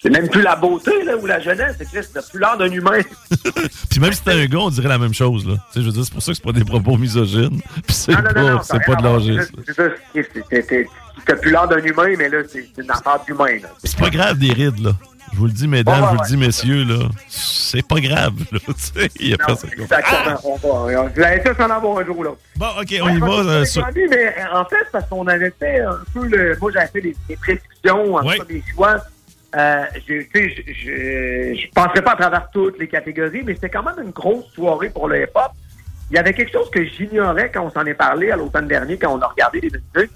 [0.00, 2.70] C'est même plus la beauté là, ou la jeunesse, c'est que c'est plus l'air d'un
[2.70, 3.00] humain.
[3.90, 5.44] Puis même si c'était un gars, on dirait la même chose.
[5.44, 5.54] Là.
[5.54, 7.60] Tu sais, je veux dire, c'est pour ça que c'est pas des propos misogynes.
[7.84, 9.56] Puis c'est Non, non, pas, c'est ça pas de l'âgisme.
[9.74, 9.82] Ça,
[11.26, 13.58] T'as plus l'air d'un humain, mais là, c'est une affaire d'humain.
[13.60, 13.68] là.
[13.82, 14.92] C'est pas grave des rides, là.
[15.32, 17.08] Je vous le dis, mesdames, je vous le dis, messieurs, là.
[17.26, 18.58] C'est pas grave, là.
[19.18, 20.38] Il y a personne exactement.
[20.44, 20.56] On
[20.86, 22.38] va, vous allez tous en avoir un jour ou l'autre.
[22.54, 23.26] Bon, OK, on y va.
[23.26, 23.64] euh,
[24.08, 26.56] mais en fait, parce qu'on avait fait un peu le.
[26.60, 29.02] Moi, j'avais fait des, prédictions, en des choix.
[29.56, 34.04] Euh, je, je, je, passerai pas à travers toutes les catégories, mais c'était quand même
[34.04, 35.52] une grosse soirée pour le hip-hop.
[36.10, 38.98] Il y avait quelque chose que j'ignorais quand on s'en est parlé à l'automne dernier,
[38.98, 40.12] quand on a regardé les musiques,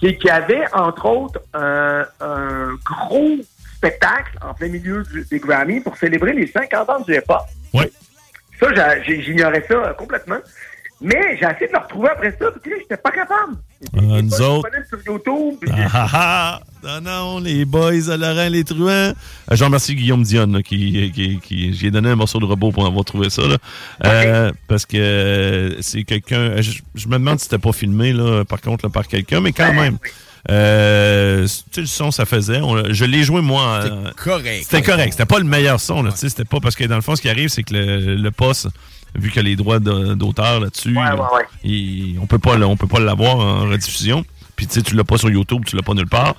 [0.00, 3.36] c'est qu'il y avait, entre autres, un, un gros
[3.76, 7.42] spectacle en plein milieu du- des Grammy pour célébrer les 50 ans du hip-hop.
[7.74, 7.90] Ouais.
[8.60, 10.38] Ça, j'ignorais ça euh, complètement.
[11.00, 13.54] Mais j'ai essayé de le retrouver après ça, puis là, j'étais pas capable.
[13.96, 15.58] Euh, nous autres- sur YouTube.
[15.72, 16.60] Ah, ah, ah.
[16.84, 18.88] Non, non, les boys à Laurent, les truands.
[18.88, 19.12] Euh,
[19.52, 22.84] Je remercie Guillaume Dionne, là, qui, qui, qui j'ai donné un morceau de robot pour
[22.86, 23.42] avoir trouvé ça.
[23.42, 23.56] Là.
[24.04, 26.60] Euh, parce que euh, c'est quelqu'un.
[26.60, 29.52] Je, je me demande si c'était pas filmé, là, par contre, là, par quelqu'un, mais
[29.52, 29.98] quand même.
[30.50, 32.60] Euh, tu sais, le son, ça faisait.
[32.60, 33.62] On- je l'ai joué, moi.
[33.84, 34.64] euh, correct.
[34.68, 35.12] C'était correct.
[35.12, 36.02] C'était pas le meilleur son.
[36.02, 37.74] Là, tu sais, C'était pas parce que, dans le fond, ce qui arrive, c'est que
[37.74, 38.66] le, le poste,
[39.14, 41.20] vu qu'il y a les droits d'auteur là-dessus, Ouais, ouais,
[41.64, 42.18] ouais.
[42.20, 44.24] on peut pas on peut pas l'avoir en rediffusion.
[44.56, 46.34] Puis tu sais, tu l'as pas sur YouTube, tu l'as pas nulle part.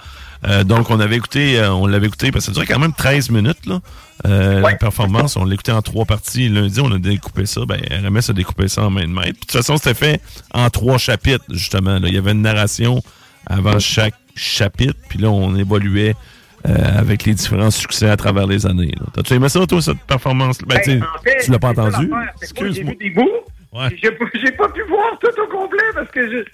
[0.45, 2.93] Euh, donc on avait écouté, euh, on l'avait écouté parce que ça durait quand même
[2.93, 3.79] 13 minutes là.
[4.25, 4.71] Euh, Ouais.
[4.71, 6.49] La performance, on l'écoutait en trois parties.
[6.49, 7.61] Lundi, on a découpé ça.
[7.65, 9.33] Ben, RMS a découpé ça en main de maître.
[9.33, 10.21] De toute façon, c'était fait
[10.53, 11.99] en trois chapitres justement.
[11.99, 12.07] là.
[12.07, 13.01] Il y avait une narration
[13.47, 14.95] avant chaque chapitre.
[15.09, 16.15] Puis là, on évoluait
[16.63, 18.93] avec les différents succès à travers les années.
[19.13, 20.59] T'as-tu aimé ça, toi, cette performance?
[20.65, 22.09] Ben, Ben, en fait, tu l'as pas entendu?
[22.41, 22.93] Excuse-moi.
[23.73, 23.89] Ouais.
[24.01, 24.25] J'ai pas-
[24.57, 26.45] pas pu voir tout au complet parce que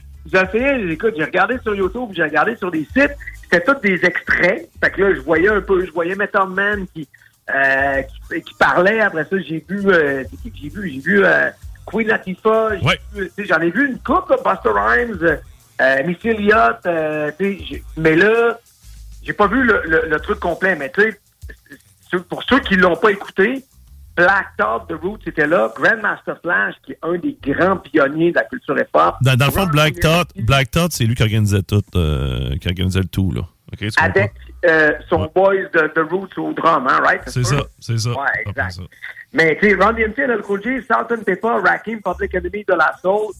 [0.91, 3.15] écoute, j'ai regardé sur YouTube, j'ai regardé sur des sites,
[3.51, 4.69] c'était tous des extraits.
[4.81, 7.07] Fait que là, je voyais un peu, je voyais Method Man qui,
[7.53, 8.99] euh, qui, qui parlait.
[9.01, 10.23] Après ça, j'ai vu, euh,
[10.55, 10.89] j'ai vu?
[10.91, 11.49] J'ai vu euh,
[11.85, 12.77] Queen Latifah.
[12.77, 12.99] j'ai Ouais.
[13.13, 15.39] vu, J'en ai vu une couple, là, Buster Rhymes,
[15.81, 16.77] euh, Missy Elliott.
[16.85, 17.31] euh,
[17.97, 18.59] mais là,
[19.23, 20.75] j'ai pas vu le, le- le truc complet.
[20.75, 21.01] Mais tu
[22.11, 23.63] sais, pour ceux qui l'ont pas écouté,
[24.23, 25.71] Black Thought, The Roots était là.
[25.75, 29.15] Grandmaster Flash, qui est un des grands pionniers de la culture hip-hop.
[29.21, 32.67] Dans, dans le fond, Black Williams, Black Thought, c'est lui qui organisait tout, euh, qui
[32.67, 33.41] organisait le tout, là.
[33.97, 34.33] Avec
[34.65, 35.29] euh, son Ouais.
[35.33, 37.21] boys de The Roots au drum, hein, right?
[37.27, 38.09] C'est ça, c'est ça.
[38.09, 38.15] Ouais,
[38.47, 38.71] exact.
[38.71, 38.81] ça.
[39.31, 42.93] Mais tu sais, Ron DMC, LL Cool J, Salt Pepper, Rakim, Public Enemy, De La
[42.99, 43.31] Soul,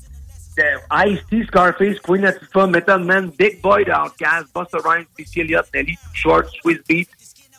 [0.60, 5.65] euh, Ice-T, Scarface, Queen Latifah, Method Man, Big Boy de Outkast, Busta Rhymes, Missy Elliott,
[5.74, 7.10] Nelly, Short, Swiss Beat,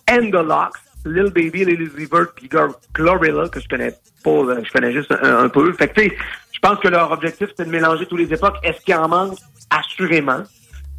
[0.08, 2.48] and The Locks, Lil Baby, Lil Uzi Vert, puis
[2.94, 5.72] Glorilla, que je connais pas, euh, je connais juste un, un peu.
[5.72, 6.16] Fait que tu sais,
[6.52, 8.56] je pense que leur objectif, c'était de mélanger toutes les époques.
[8.62, 9.38] Est-ce qu'il en manque?
[9.70, 10.42] Assurément.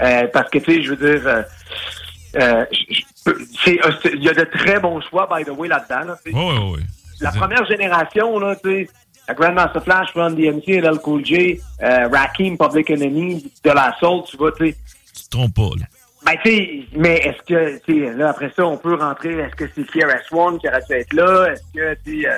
[0.02, 1.28] Euh, parce que, tu sais, je veux dire...
[1.28, 1.44] euh,
[2.38, 2.66] euh,
[3.26, 6.06] c'est- c'est- il y a de très bons choix, by the way, là-dedans.
[6.06, 6.80] là, ouais, ouais.
[7.20, 8.90] La première génération, là, tu sais,
[9.28, 14.24] la Grandmaster Flash, Run DMC, LL Cool J, euh, Rakim, Public Enemy, De La Soul,
[14.28, 14.78] tu vois, tu sais.
[15.16, 15.86] Tu te trompes pas, là.
[16.26, 19.56] Ben, tu sais, mais est-ce que, tu sais, là, après ça, on peut rentrer, est-ce
[19.56, 21.48] que c'est KRS-One qui aurait dû être là?
[21.52, 22.34] Est-ce que, tu sais, euh,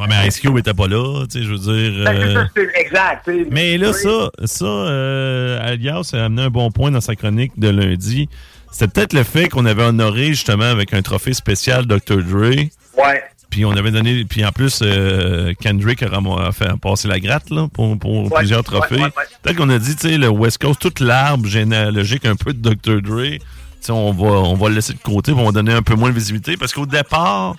[0.00, 2.04] Ouais, mais Ice Cube était pas là, tu sais, je veux dire.
[2.04, 3.46] ben, c'est euh, ça, exact, tu sais.
[3.50, 3.94] Mais là, Oui.
[3.94, 8.28] ça, ça euh, Alias a amené un bon point dans sa chronique de lundi.
[8.72, 12.22] C'était peut-être le fait qu'on avait honoré justement avec un trophée spécial Dr.
[12.24, 12.64] Dre.
[12.98, 13.22] Ouais.
[13.54, 14.24] Puis on avait donné.
[14.24, 18.64] Puis en plus, euh, Kendrick a, fait passer la gratte là, pour, pour Ouais, plusieurs
[18.64, 18.96] trophées.
[19.00, 19.10] ouais.
[19.44, 22.58] Peut-être qu'on a dit, tu sais, le West Coast, toute l'arbre généalogique un peu de
[22.74, 23.00] Dr.
[23.00, 23.38] Dre, tu
[23.80, 26.10] sais, on va, on va le laisser de côté, on va donner un peu moins
[26.10, 26.56] de visibilité.
[26.56, 27.54] Parce qu'au départ,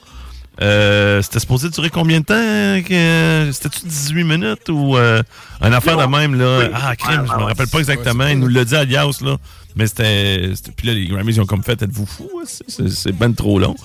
[0.62, 2.34] euh, c'était supposé durer combien de temps?
[2.36, 5.23] hein, C'était-tu 18 minutes ou euh,
[5.62, 6.38] une affaire de même?
[6.38, 6.60] Là?
[6.60, 6.65] Oui.
[6.73, 8.27] Ah, crime, je me rappelle pas exactement.
[8.27, 9.38] Il nous l'a dit Alias, là.
[9.77, 10.51] Mais c'était.
[10.75, 12.41] Puis là, les Grammys, ils ont comme fait, êtes-vous fous?
[12.45, 13.75] C'est- C'est c'est ben trop long.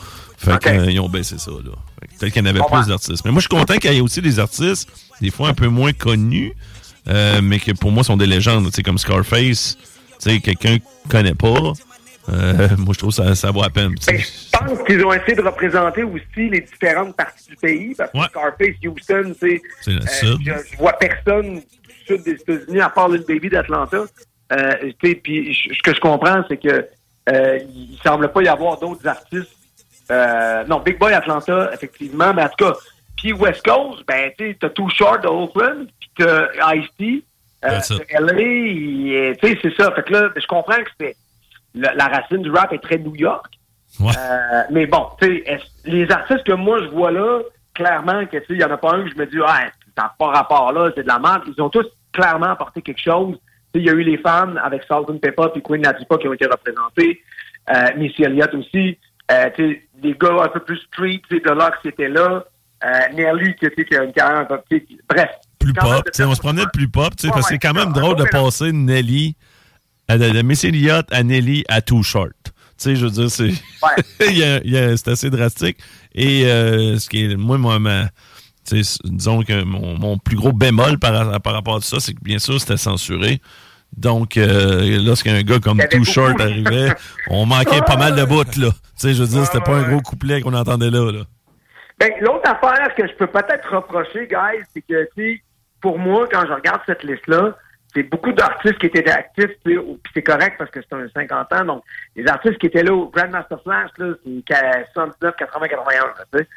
[0.41, 1.73] Fait qu'ils ont baissé ça, là.
[2.19, 3.25] Peut-être qu'il y en avait plus d'artistes.
[3.25, 4.89] Mais moi, je suis content qu'il y ait aussi des artistes,
[5.21, 6.55] des fois un peu moins connus,
[7.09, 9.77] euh, mais que pour moi sont des légendes, tu sais, comme Scarface.
[10.23, 11.73] Tu sais, quelqu'un ne connaît pas.
[12.31, 13.95] Euh, moi, je trouve que ça, ça vaut la peine.
[14.07, 17.95] Ben, je pense qu'ils ont essayé de représenter aussi les différentes parties du pays.
[17.97, 18.27] Parce que Ouais.
[18.31, 20.39] Scarface, Houston, tu sais, C'est le euh, sud.
[20.45, 24.05] je, je vois personne du sud des États-Unis à part le baby d'Atlanta.
[24.53, 24.73] Euh,
[25.03, 26.87] tu sais, puis ce que je comprends, c'est que
[27.31, 29.49] euh, il semble pas y avoir d'autres artistes.
[30.11, 32.73] Euh, non, Big Boy Atlanta, effectivement, mais en tout cas,
[33.17, 37.25] puis West Coast, ben tu sais, t'as Too Short de Oakland, puis t'as Ice-T.
[37.65, 37.81] Euh,
[38.19, 39.93] LA, tu sais, c'est ça.
[39.93, 41.15] Fait que là, je comprends que c'est
[41.75, 43.47] la, la racine du rap est très New York.
[43.99, 44.13] Ouais.
[44.17, 47.41] Euh, mais bon, tu sais, les artistes que moi je vois là,
[47.75, 49.67] clairement que tu sais, il y en a pas un que je me dis ah,
[49.97, 51.43] ça n'a pas rapport là, c'est de la merde.
[51.47, 53.37] Ils ont tous clairement apporté quelque chose.
[53.75, 56.19] Tu sais, Il y a eu les fans avec Salt and Pepper puis Queen Latifah
[56.19, 57.21] qui ont été représentés.
[57.69, 58.99] Euh, Missy Elliott aussi.
[59.31, 59.51] Euh,
[60.03, 62.45] des gars un peu plus street, sais, Deluxe qui était là.
[62.85, 64.61] Euh, Nelly qui, qui a une carrière un peu
[65.09, 65.29] Bref.
[65.59, 66.05] plus même pop.
[66.07, 67.93] de on se prenait de plus pop, tu sais, Ouais, parce que c'est quand même
[67.93, 69.37] drôle de passer de Nelly,
[70.09, 72.33] à de, de Miss Elliott à Nelly à Too Short.
[72.45, 73.51] Tu sais, je veux dire, c'est
[75.11, 75.77] assez drastique.
[76.15, 78.09] Et euh, ce qui est, moi, moi, ma-
[79.05, 82.39] disons que mon, mon plus gros bémol par, par rapport à ça, c'est que bien
[82.39, 83.41] sûr, c'était censuré.
[83.97, 86.05] Donc, euh, lorsqu'un gars comme Too.
[86.05, 86.93] Short arrivait,
[87.29, 88.71] on manquait pas mal de bouts, là.
[88.71, 91.21] Tu sais, je veux dire, c'était pas un gros couplet qu'on entendait là, là.
[91.99, 95.43] Ben, l'autre affaire que je peux peut-être reprocher, guys, c'est que, tu sais,
[95.83, 97.57] pour moi, quand je regarde cette liste-là,
[97.95, 99.77] c'est beaucoup d'artistes qui étaient actifs, puis
[100.15, 101.85] c'est correct parce que c'est un 50 ans, donc
[102.17, 106.15] les artistes qui étaient là au Grandmaster Flash, là, c'est qu'à 79, 80, 81, là,
[106.33, 106.49] tu sais.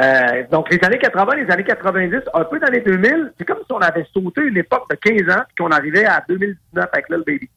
[0.00, 3.58] Euh, donc, les années 80, les années 90, un peu dans les 2000, c'est comme
[3.58, 7.08] si on avait sauté une époque de 15 ans puis qu'on arrivait à 2019 avec
[7.08, 7.48] Lil Baby.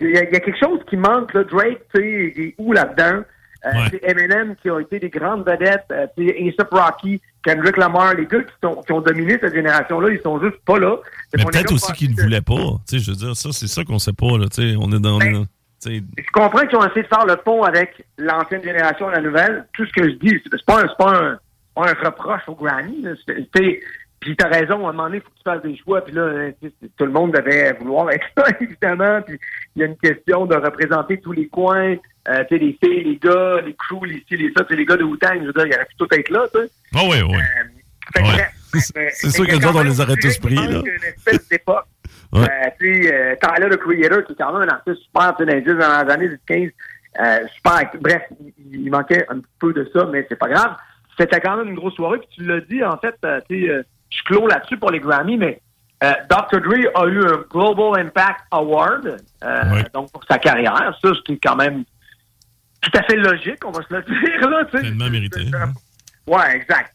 [0.00, 1.44] Il y, a, y a quelque chose qui manque, là.
[1.44, 3.22] Drake, tu sais, il est où là-dedans?
[3.64, 3.86] Euh, Ouais.
[3.92, 8.12] c'est Eminem qui ont été des grandes vedettes, euh, tu sais, A$AP Rocky, Kendrick Lamar,
[8.14, 10.96] les gars qui, sont, qui ont dominé cette génération-là, ils sont juste pas là.
[11.36, 12.56] Mais peut-être aussi qu'ils ne voulaient pas.
[12.56, 14.46] Tu sais, je veux dire, ça, c'est ça qu'on sait pas, là.
[14.52, 15.20] Tu sais, on est dans.
[15.78, 19.20] sais, Je comprends qu'ils ont essayé de faire le pont avec l'ancienne génération et la
[19.20, 19.64] nouvelle.
[19.74, 21.38] Tout ce que je dis, c'est pas un, c'est pas un,
[21.76, 23.02] un reproche au Grammy.
[23.02, 23.12] là.
[24.20, 26.04] Puis t'as raison, à un moment donné, il faut que tu fasses des choix.
[26.04, 29.20] Puis là, hein, tout le monde devait vouloir être ça, évidemment.
[29.22, 29.36] Puis
[29.74, 31.96] il y a une question de représenter tous les coins.
[32.28, 34.62] Euh, tu sais, les filles, les gars, les crews, les ci, les ça.
[34.64, 36.46] Tu sais, les gars de Wu-Tang, je veux dire, il aurait pu tout être là,
[36.54, 36.70] tu sais.
[36.94, 37.34] Ah oui, oui.
[37.36, 37.64] Euh,
[38.14, 38.32] fait que Ouais.
[38.34, 38.52] bref,
[39.12, 40.62] C'est- sûr que nous autres, on les aurait tous pris, là.
[40.84, 41.84] une espèce d'époque.
[42.32, 42.44] Ouais.
[42.48, 45.44] Euh, tu sais, euh, Tyler, le Creator, qui est quand même un artiste super, tu
[45.44, 46.70] sais, dans les 10 dernières années, 15,
[47.20, 47.90] euh, super.
[48.00, 50.74] Bref, il, il manquait un petit peu de ça, mais c'est pas grave.
[51.18, 53.70] C'était quand même une grosse soirée, puis tu l'as dit, en fait, euh, tu sais,
[53.70, 55.60] euh, je clôt là-dessus pour les Grammy, mais
[56.02, 56.60] euh, Dr.
[56.60, 60.96] Dre a eu un Global Impact Award, euh, donc pour sa carrière.
[61.02, 61.84] Ça, c'était quand même
[62.80, 64.64] tout à fait logique, on va se le dire, là.
[64.64, 65.42] Tellement mérité.
[65.54, 65.72] hein.
[66.26, 66.94] Ouais, exact.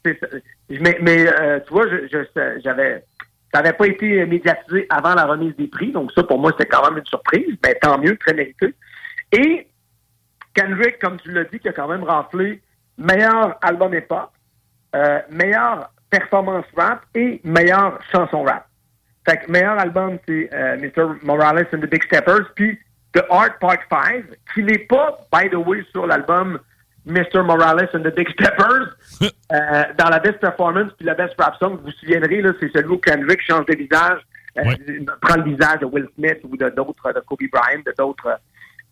[0.69, 1.25] Mais, mais
[1.65, 3.03] tu vois, je, j'avais,
[3.53, 6.69] ça n'avait pas été médiatisé avant la remise des prix, donc ça pour moi c'était
[6.69, 7.55] quand même une surprise.
[7.61, 8.73] Ben tant mieux, très mérité.
[9.31, 9.67] Et
[10.53, 12.61] Kendrick, comme tu l'as dit, qui a quand même raflé
[12.97, 14.31] meilleur album hip-hop,
[14.95, 18.67] euh, meilleure performance rap et meilleure chanson rap.
[19.27, 21.19] Fait que meilleur album, c'est euh, Mr.
[21.23, 22.79] Morales and the Big Steppers, puis
[23.13, 26.59] The Art Part 5, qui n'est pas, by the way, sur l'album
[27.05, 27.43] Mr.
[27.43, 31.77] Morales and the Big Steppers, euh, dans la best performance puis la best rap song,
[31.77, 34.21] vous vous souviendrez, c'est celui où Kendrick change de visage,
[34.57, 34.75] Ouais.
[35.21, 38.39] prend le visage de Will Smith ou de d'autres, de Kobe Bryant, de d'autres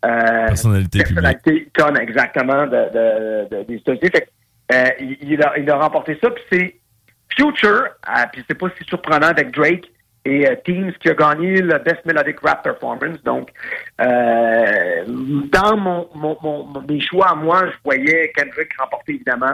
[0.04, 1.16] euh, Personnalités publiques.
[1.16, 4.12] personnalités icônes, exactement, de, de, de- des États-Unis.
[4.74, 6.76] Euh, il, il a, il a remporté ça, puis c'est
[7.38, 9.86] Future, euh, puis c'est pas si surprenant avec Drake
[10.26, 13.22] et Teams qui a gagné le Best Melodic Rap Performance.
[13.24, 13.50] Donc,
[13.98, 19.54] dans mon, mon, mon- mes choix à moi, je voyais Kendrick remporter évidemment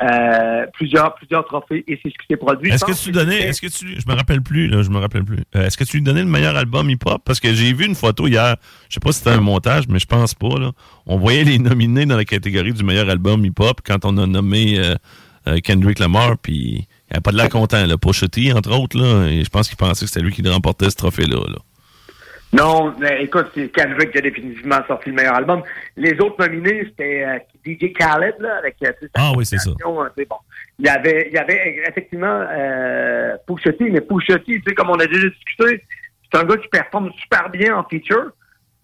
[0.00, 2.70] euh, plusieurs plusieurs trophées et c'est ce qui s'est produit.
[2.70, 5.24] Est-ce que tu donnais, est-ce que tu, je me rappelle plus, là, je me rappelle
[5.24, 5.38] plus.
[5.56, 7.22] Euh, est-ce que tu lui donnais le meilleur album hip-hop?
[7.24, 8.56] Parce que j'ai vu une photo hier,
[8.88, 10.72] je sais pas si c'était un montage, mais je pense pas, là.
[11.06, 14.78] On voyait les nominés dans la catégorie du meilleur album hip-hop quand on a nommé
[14.78, 17.96] euh, Kendrick Lamar, puis il a pas de l'air content, là.
[17.98, 20.90] Pusha T, entre autres, là, et je pense qu'il pensait que c'était lui qui remportait
[20.90, 21.58] ce trophée-là, là.
[22.52, 25.62] Non, mais écoute, c'est Kendrick qui a définitivement sorti le meilleur album.
[25.96, 29.44] Les autres nominés, c'était euh, DJ Khaled, là, avec euh, tu sais, sa Ah oui,
[29.44, 29.70] c'est ça.
[29.70, 30.36] hein, c'est bon.
[30.78, 34.74] Il y avait, il y avait effectivement euh, Pusha T, mais Pusha T, tu sais,
[34.74, 35.84] comme on a déjà discuté,
[36.32, 38.30] c'est un gars qui performe super bien en feature,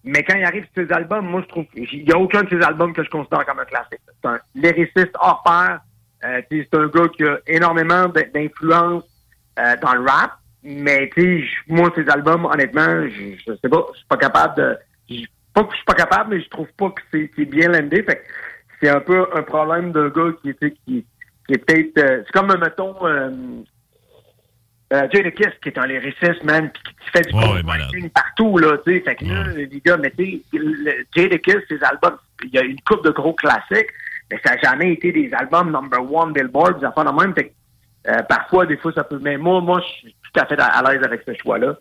[0.03, 2.49] mais quand il arrive sur ses albums, moi, je trouve il n'y a aucun de
[2.49, 3.99] ses albums que je considère comme un classique.
[4.21, 5.79] C'est un lyriciste hors pair.
[6.23, 9.03] Euh, c'est un gars qui a énormément d'influence
[9.57, 10.33] euh, dans le rap,
[10.65, 14.55] mais tu sais, moi, ces albums, honnêtement, je, je sais pas, je suis pas capable
[14.57, 14.77] de.
[15.09, 18.03] je- Pas que je suis pas capable, mais je trouve pas que c'est bien landé.
[18.03, 18.23] Fait que
[18.81, 21.05] c'est un peu un problème de gars qui était qui,
[21.47, 21.97] qui est peut-être.
[21.99, 23.29] euh, c'est comme mettons euh,
[24.93, 27.41] euh, Jay Kiss qui est un lyriciste, man, puis qui fait du Ouais,
[28.03, 28.99] ouais, partout, là, tu sais.
[29.01, 32.57] Fait que là, les gars, mais tu sais, le- Jay Kiss, ses albums, il y
[32.59, 33.89] a une coupe de gros classiques,
[34.31, 37.33] mais ça n'a jamais été des albums number one Billboard, des affaires de même.
[37.33, 39.19] Fait que, euh, parfois, des fois, ça peut.
[39.21, 41.67] Mais moi, moi, je suis tout à fait à, à l'aise avec ce choix-là.
[41.67, 41.75] Euh,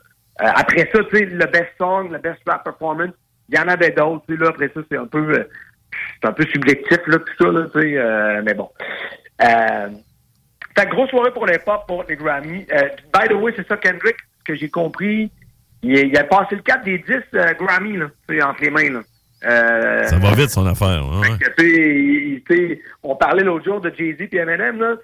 [0.55, 3.11] après ça, tu sais, le best song, le best rap performance,
[3.49, 4.49] il y en avait d'autres, tu sais, là.
[4.51, 5.31] Après ça, c'est un peu.
[5.39, 5.45] euh,
[6.21, 7.97] c'est un peu subjectif, là, tout ça, là, tu sais.
[7.99, 8.69] euh, mais bon.
[9.43, 9.89] Euh,
[10.77, 12.67] que grosse soirée pour les pop, pour les Grammy.
[13.13, 15.31] By the way, c'est ça, Kendrick, ce que j'ai compris.
[15.83, 18.71] Il, il a passé le cap des 10 euh, Grammy, là, tu sais, entre les
[18.71, 19.01] mains, là.
[19.47, 21.07] Euh, Ça va vite, son affaire.
[21.21, 24.97] ouais, que, tu sais, on parlait l'autre jour de Jay-Z et Eminem.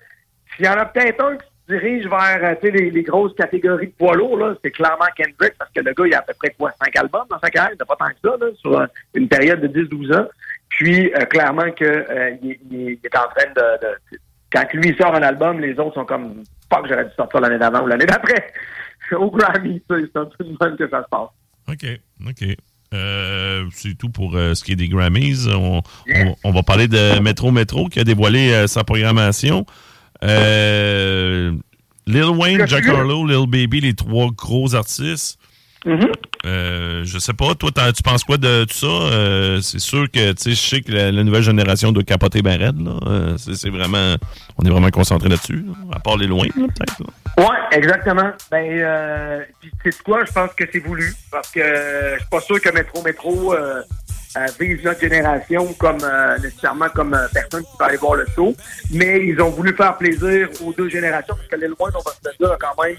[0.56, 3.92] S'il y en a peut-être un qui dirige vers euh, les, les grosses catégories de
[3.92, 6.54] poids lourds, là, c'est clairement Kendrick, parce que le gars, il a à peu près
[6.58, 8.86] quoi, 5 albums dans sa carrière, il n'a pas tant que ça, là, sur euh,
[9.14, 10.28] une période de 10-12 ans.
[10.68, 14.18] Puis, euh, clairement que euh, il, est- il en train de, de-
[14.52, 17.58] Quand lui sort un album, les autres sont comme pas que j'aurais dû sortir l'année
[17.58, 18.52] d'avant ou l'année d'après.
[19.12, 21.28] Au Grammy, c'est un peu de même que ça se passe.
[21.68, 21.86] OK,
[22.28, 22.56] OK.
[22.92, 25.46] Euh, c'est tout pour euh, ce qui est des Grammys.
[25.48, 25.78] On,
[26.12, 29.64] on- on va parler de Metro Metro qui a dévoilé euh, sa programmation.
[30.24, 31.52] Euh,
[32.06, 35.38] Lil Wayne, Jack Harlow, Lil Baby, les trois gros artistes.
[36.44, 38.86] Euh, je sais pas, toi, tu penses quoi de tout ça?
[38.86, 42.42] Euh, c'est sûr que, tu sais, je sais que la, la nouvelle génération doit capoter
[42.42, 42.92] ben raide, là.
[43.06, 44.16] Euh, c'est vraiment,
[44.58, 45.72] on est vraiment concentré là-dessus, là.
[45.96, 47.02] à part les loin, peut-être.
[47.38, 48.30] Ouais, exactement.
[48.50, 50.24] Ben, euh, puis c'est quoi?
[50.26, 53.54] Je pense que c'est voulu parce que je suis pas sûr que Métro Métro
[54.36, 58.54] euh, notre génération comme euh, nécessairement comme euh, personne qui va aller voir le show,
[58.92, 62.12] mais ils ont voulu faire plaisir aux deux générations parce que Lil Wayne, on va
[62.12, 62.96] se le dire, quand même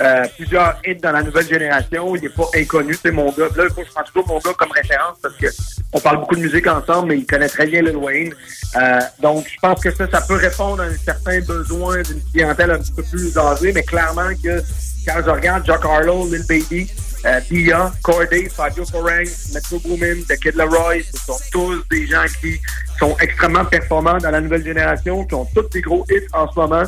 [0.00, 2.16] euh, plusieurs hits dans la nouvelle génération.
[2.16, 3.48] Il n'est pas inconnu, c'est mon gars.
[3.54, 5.46] Là, moi, je prends toujours mon gars comme référence parce que
[5.92, 8.34] on parle beaucoup de musique ensemble, mais il connaît très bien Lil Wayne.
[8.76, 12.70] Euh, donc, je pense que ça, ça peut répondre à un certain besoin d'une clientèle
[12.70, 14.62] un petit peu plus âgée, mais clairement que
[15.06, 16.90] quand je regarde Jack Harlow, Lil Baby,
[17.26, 22.24] euh, Bia, Corday, Fabio Corang, Metro Boomin, The Kid Leroy, ce sont tous des gens
[22.40, 22.60] qui
[22.98, 26.58] sont extrêmement performants dans la nouvelle génération, qui ont tous des gros hits en ce
[26.58, 26.84] moment.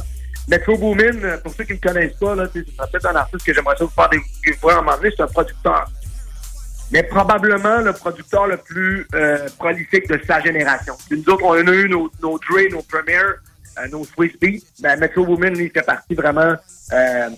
[0.48, 3.54] Metro Boomin, euh, pour ceux qui ne connaissent pas, là, c'est peut-être un artiste que
[3.54, 5.90] j'aimerais ça vous faire découvrir à un moment donné, c'est un producteur.
[6.92, 10.94] Mais probablement le producteur le plus euh, prolifique de sa génération.
[11.08, 13.36] Puis nous autres, on a eu nos, nos Dre, nos Premiere,
[13.78, 14.62] euh, nos Swiss Beats.
[14.80, 16.54] Ben, Metro Boomin, lui, fait partie vraiment
[16.92, 17.30] euh,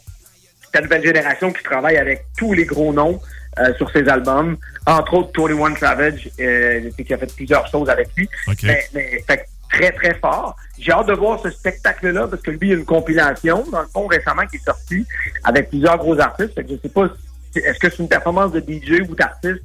[0.75, 3.21] la nouvelle génération qui travaille avec tous les gros noms
[3.59, 4.57] euh, sur ses albums.
[4.87, 8.29] Entre autres, 21 Savage, euh, qui a fait plusieurs choses avec lui.
[8.49, 8.59] OK.
[8.65, 10.57] Mais, mais fait très, très fort.
[10.79, 13.83] J'ai hâte de voir ce spectacle-là parce que lui, il y a une compilation, dans
[13.83, 15.05] le fond, récemment, qui est sortie
[15.45, 16.55] avec plusieurs gros artistes.
[16.55, 17.09] Fait que je sais pas
[17.53, 19.63] si, est-ce que c'est une performance de DJ ou d'artiste?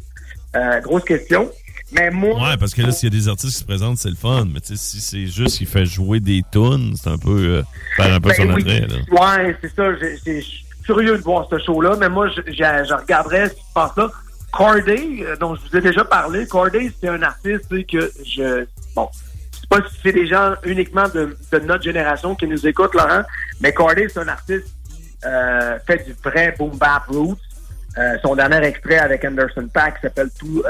[0.56, 1.52] Euh, grosse question.
[1.92, 2.50] Mais moi.
[2.50, 4.46] Ouais, parce que là, s'il y a des artistes qui se présentent, c'est le fun.
[4.54, 7.64] Mais tu sais, si c'est juste qu'il fait jouer des tunes, c'est un peu euh,
[7.96, 8.62] faire un peu Ben son oui.
[8.62, 8.88] attrait.
[8.88, 9.46] Là.
[9.46, 9.96] Ouais, c'est ça.
[9.96, 10.42] Je
[10.90, 14.10] curieux de voir ce show-là, mais moi, je, je, regarderais ce qui se passe là.
[14.52, 18.66] Corday, euh, dont je vous ai déjà parlé, Corday, c'est un artiste que je.
[18.96, 19.08] Bon,
[19.54, 23.22] je sais pas si c'est des gens uniquement de, notre génération qui nous écoutent, Laurent,
[23.62, 27.38] mais Corday, c'est un artiste qui euh, fait du vrai boom bap roots.
[28.00, 30.64] Euh, son dernier extrait avec Anderson Paak s'appelle Two,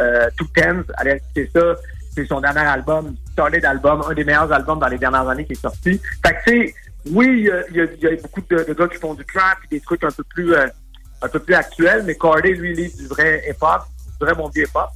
[0.53, 0.83] Tens.
[0.97, 1.21] Allez
[1.55, 1.75] ça.
[2.13, 5.53] C'est son dernier album, solide album, un des meilleurs albums dans les dernières années qui
[5.53, 6.01] est sorti.
[6.25, 6.75] Fait que, tu sais,
[7.11, 9.57] oui, il y a, il y a- beaucoup de, de gars qui font du trap
[9.65, 10.67] et des trucs un peu plus euh,
[11.21, 13.81] un peu plus actuels, mais Corday, lui, il est du vrai hip-hop,
[14.19, 14.89] du vrai bon vieux hip-hop.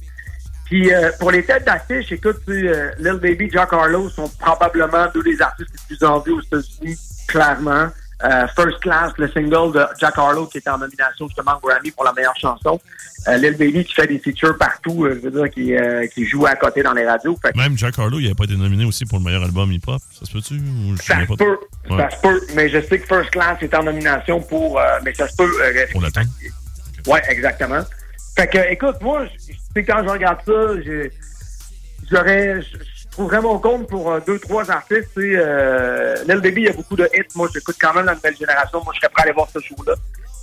[0.64, 5.22] Puis euh, pour les têtes d'affiche, écoute, euh, Lil Baby, Jack Harlow sont probablement deux
[5.22, 6.98] des artistes les plus en vue aux États-Unis,
[7.28, 7.88] clairement.
[8.22, 11.90] Euh, First Class, le single de Jack Harlow qui était en nomination justement au Grammy
[11.90, 12.80] pour la meilleure chanson.
[13.26, 15.74] Euh, Lil Baby qui fait des features partout, euh, je veux dire, qui,
[16.14, 17.36] qui joue à côté dans les radios.
[17.42, 20.00] Fait Même Jack Harlow, il n'a pas été nominé aussi pour le meilleur album hip-hop.
[20.18, 20.54] Ça se peut-tu?
[20.54, 21.58] Ou je ça sais se peut,
[21.90, 21.98] Ouais.
[21.98, 25.26] ça se peut, mais je sais que First Class est en nomination pour, mais ça
[25.28, 25.50] se peut.
[25.92, 26.28] Pour l'attendre.
[27.06, 27.82] Ouais, exactement.
[28.36, 29.26] Fait que, écoute, moi,
[29.76, 30.52] quand je regarde ça,
[32.10, 32.60] j'aurais,
[33.14, 35.08] trouverais mon compte pour euh, deux, trois artistes.
[35.14, 37.24] Sais, euh, Lil Baby, il y a beaucoup de hits.
[37.34, 38.82] Moi, j'écoute quand même la nouvelle génération.
[38.84, 39.94] Moi, je serais prêt à aller voir ce show-là.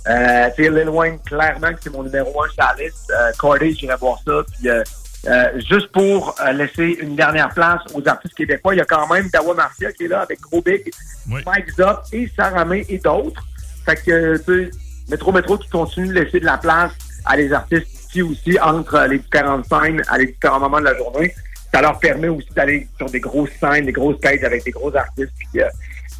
[0.08, 3.12] Euh, tu sais, Lil Wayne, clairement, c'est mon numéro un sur la liste.
[3.12, 4.32] Euh, j'irais voir ça.
[4.52, 9.06] Puis, euh, juste pour laisser une dernière place aux artistes québécois, il y a quand
[9.12, 10.90] même Dawa Marcia qui est là avec Gros Big,
[11.30, 11.42] Oui.
[11.46, 13.42] Mike Zop et Sarah May et d'autres.
[13.84, 14.70] Fait que, tu sais,
[15.10, 16.92] Métro Métro qui continue de laisser de la place
[17.24, 20.96] à les artistes ici aussi entre les différentes scènes à les différents moments de la
[20.96, 21.34] journée.
[21.72, 24.94] Ça leur permet aussi d'aller sur des grosses scènes, des grosses stages avec des gros
[24.94, 25.68] artistes, puis euh,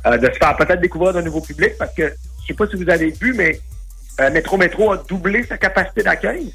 [0.06, 2.76] euh, de se faire peut-être découvrir d'un nouveau public parce que je sais pas si
[2.76, 3.60] vous avez vu, mais
[4.20, 6.52] euh, Métro Métro a doublé sa capacité d'accueil.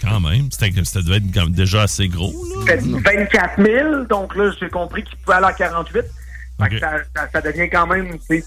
[0.00, 0.50] Quand même.
[0.52, 2.32] C'était, ça devait être comme déjà assez gros.
[2.32, 2.76] Là.
[2.76, 2.76] C'était
[3.16, 6.02] 24 000, donc là, j'ai compris qu'il pouvait aller à 48.
[6.60, 8.44] Fait que ça, ça- ça devient quand même des,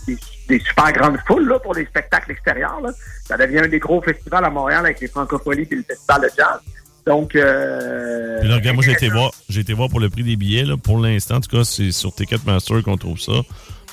[0.47, 2.79] des super grandes foules là, pour les spectacles extérieurs.
[2.81, 2.89] Là.
[3.25, 6.29] Ça devient un des gros festivals à Montréal avec les francophonies et le festival de
[6.37, 6.59] jazz.
[7.05, 10.23] Donc, euh, Puis là, regarde, moi, j'ai été voir, j'ai été voir pour le prix
[10.23, 10.63] des billets.
[10.65, 10.77] Là.
[10.77, 13.33] Pour l'instant, en tout cas, c'est sur Ticketmaster qu'on trouve ça.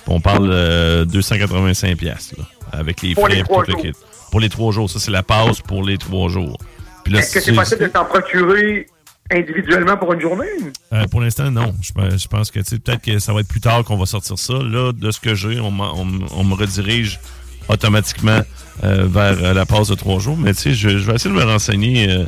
[0.06, 2.34] On parle euh, 285 pièces
[2.72, 3.92] avec les Pour frais les trois tout le kit.
[4.30, 4.88] Pour les trois jours.
[4.90, 6.56] Ça, c'est la passe pour les trois jours.
[7.04, 8.86] Puis là, est-ce que c'est possible de s'en procurer
[9.30, 10.46] individuellement pour une journée?
[10.92, 11.74] Euh, pour l'instant, non.
[11.82, 13.96] Je, pense- je pense que tu sais, peut-être que ça va être plus tard qu'on
[13.96, 14.54] va sortir ça.
[14.54, 17.20] Là, de ce que j'ai, on, me redirige
[17.68, 18.40] automatiquement
[18.84, 20.36] euh, vers euh, la passe de trois jours.
[20.38, 22.24] Mais tu sais, je, je vais essayer de me renseigner.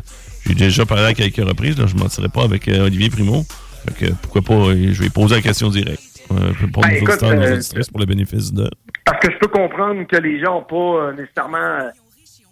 [0.46, 1.78] J'ai déjà parlé à quelques reprises.
[1.78, 3.44] Là, je ne mentirai pas avec euh, Olivier Primo.
[3.88, 6.02] Fait que, pourquoi pas, euh, je vais poser la question directe.
[6.32, 7.60] Euh, pour Ben, écoute, euh,
[7.90, 8.68] pour le bénéfice de...
[9.04, 11.90] Parce que je peux comprendre que les gens n'ont pas nécessairement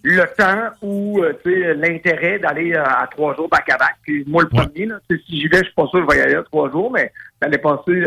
[0.02, 3.96] le temps ou l'intérêt d'aller à trois jours back-à-back.
[4.02, 4.64] Puis moi, le Ouais.
[4.66, 6.42] premier, là, si j'y vais, je suis pas sûr que je vais y aller à
[6.42, 8.02] trois jours, mais d'aller passer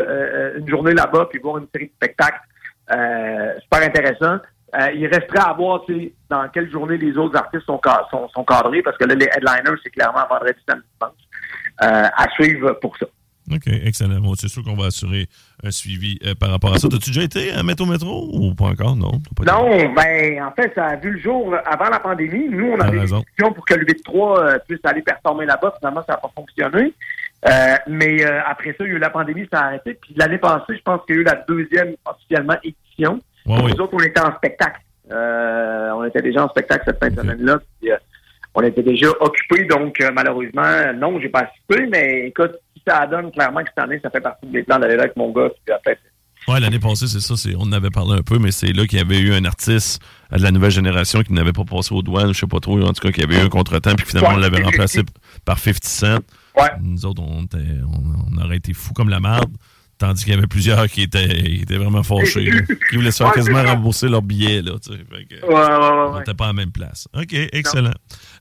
[0.58, 2.40] une journée là-bas puis voir une série de spectacles,
[2.90, 4.38] super intéressant.
[4.80, 5.82] Euh, il resterait à voir
[6.30, 9.80] dans quelle journée les autres artistes sont, sont, sont cadrés, parce que là, les headliners,
[9.84, 11.16] c'est clairement vendredi, samedi, dimanche.
[11.84, 13.08] Euh, à suivre pour ça.
[13.52, 14.20] OK, excellent.
[14.22, 15.28] Bon, c'est sûr qu'on va assurer
[15.64, 16.88] un suivi euh, par rapport à ça.
[16.88, 18.96] T'as-tu déjà été à Métro Métro ou pas encore?
[18.96, 19.12] Non.
[19.36, 19.52] pas été.
[19.52, 22.48] Non, ben, en fait, ça a vu le jour avant la pandémie.
[22.50, 25.74] Nous, on avait des discussions pour que le 8-3 euh, puisse aller performer là-bas.
[25.80, 26.94] Finalement, ça n'a pas fonctionné.
[27.48, 29.96] Euh, mais euh, après ça, il y a eu la pandémie, ça a arrêté.
[29.96, 33.20] Puis l'année passée, je pense qu'il y a eu la deuxième officiellement édition.
[33.46, 34.82] Ouais, Nous autres, on était en spectacle.
[35.12, 37.60] Euh, on était déjà en spectacle cette fin de semaine-là.
[37.86, 37.98] Euh,
[38.54, 41.88] on était déjà occupés, donc euh, malheureusement, non, j'ai pas assisté.
[41.92, 44.96] Mais écoute, si ça donne clairement que cette année, ça fait partie des plans d'aller
[44.96, 45.50] là avec mon gars.
[45.66, 45.98] Puis après,
[46.48, 47.36] Ouais, l'année passée, c'est ça.
[47.60, 50.02] On en avait parlé un peu, mais c'est là qu'il y avait eu un artiste
[50.36, 52.94] de la nouvelle génération qui n'avait pas passé aux douanes, je sais pas trop, en
[52.94, 54.36] tout cas, qui avait eu un contretemps, puis finalement, Ouais.
[54.38, 55.02] on l'avait remplacé
[55.46, 56.16] par 50 Cent.
[56.60, 56.70] Ouais.
[56.82, 59.52] Nous autres, on, était- on, on aurait été fous comme la merde,
[60.02, 63.18] tandis qu'il y avait plusieurs qui étaient, qui étaient vraiment fâchés, là, qui voulaient se
[63.20, 65.00] faire Ouais, quasiment rembourser leur billet, là, tu sais.
[65.30, 67.08] Que- ouais, ouais, ouais, on n'était pas à la même place.
[67.16, 67.94] OK, excellent.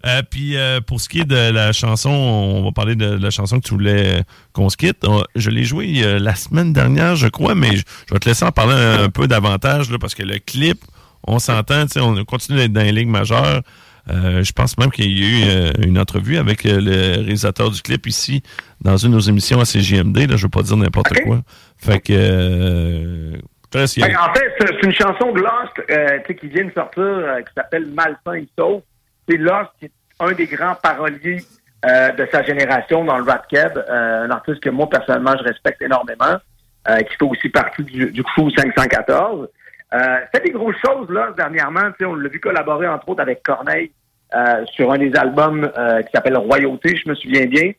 [0.06, 3.30] Euh, puis euh, pour ce qui est de la chanson, on va parler de la
[3.30, 5.04] chanson que tu voulais qu'on se quitte.
[5.04, 8.28] Euh, je l'ai joué euh, la semaine dernière, je crois, mais je, je vais te
[8.28, 10.78] laisser en parler un, un peu davantage là, parce que le clip,
[11.26, 13.62] on s'entend, tu sais, on continue d'être dans les ligues majeures.
[14.10, 17.70] Euh, je pense même qu'il y a eu euh, une entrevue avec euh, le réalisateur
[17.70, 18.42] du clip ici
[18.80, 20.16] dans une de nos émissions à CGMD.
[20.18, 21.40] Là, je ne veux pas dire n'importe quoi.
[21.76, 23.38] Fait que.
[23.72, 28.34] Ben, en fait, c'est une chanson de Lost qui vient de sortir qui s'appelle Malsain
[28.34, 28.82] et Sauf.
[29.28, 31.40] C'est Lost qui est un des grands paroliers
[31.84, 36.36] de sa génération dans le rap keb, un artiste que moi personnellement je respecte énormément,
[36.84, 39.46] qui fait aussi partie du, du crew 514.
[39.92, 43.90] Euh, fait des grosses choses là dernièrement, on l'a vu collaborer entre autres avec Corneille
[44.34, 47.72] euh, sur un des albums euh, qui s'appelle Royauté, je me souviens bien.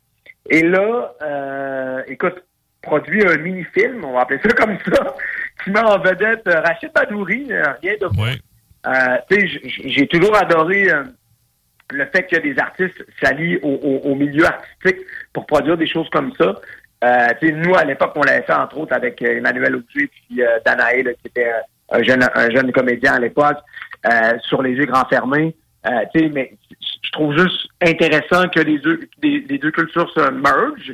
[0.50, 2.44] Et là, euh, écoute,
[2.82, 5.16] produit un mini-film, on va appeler ça comme ça,
[5.64, 8.06] qui met en vedette euh, Rachid Badouri, euh, rien de.
[8.20, 8.36] Ouais.
[8.88, 9.18] Euh,
[9.86, 10.88] j'ai toujours adoré
[11.94, 16.10] le fait que des artistes s'allient au, au- au milieu artistique pour produire des choses
[16.10, 16.56] comme ça.
[17.04, 21.04] Euh, nous, à l'époque, on l'avait fait, entre autres, avec Emmanuel Auger puis euh, Danae,
[21.04, 21.52] là, qui était
[21.92, 23.58] un jeune, un jeune comédien à l'époque,
[24.06, 25.56] euh, sur les yeux grands fermés.
[25.88, 30.12] Euh, tu sais, mais je trouve juste intéressant que les deux, les, les deux cultures
[30.14, 30.94] se mergent,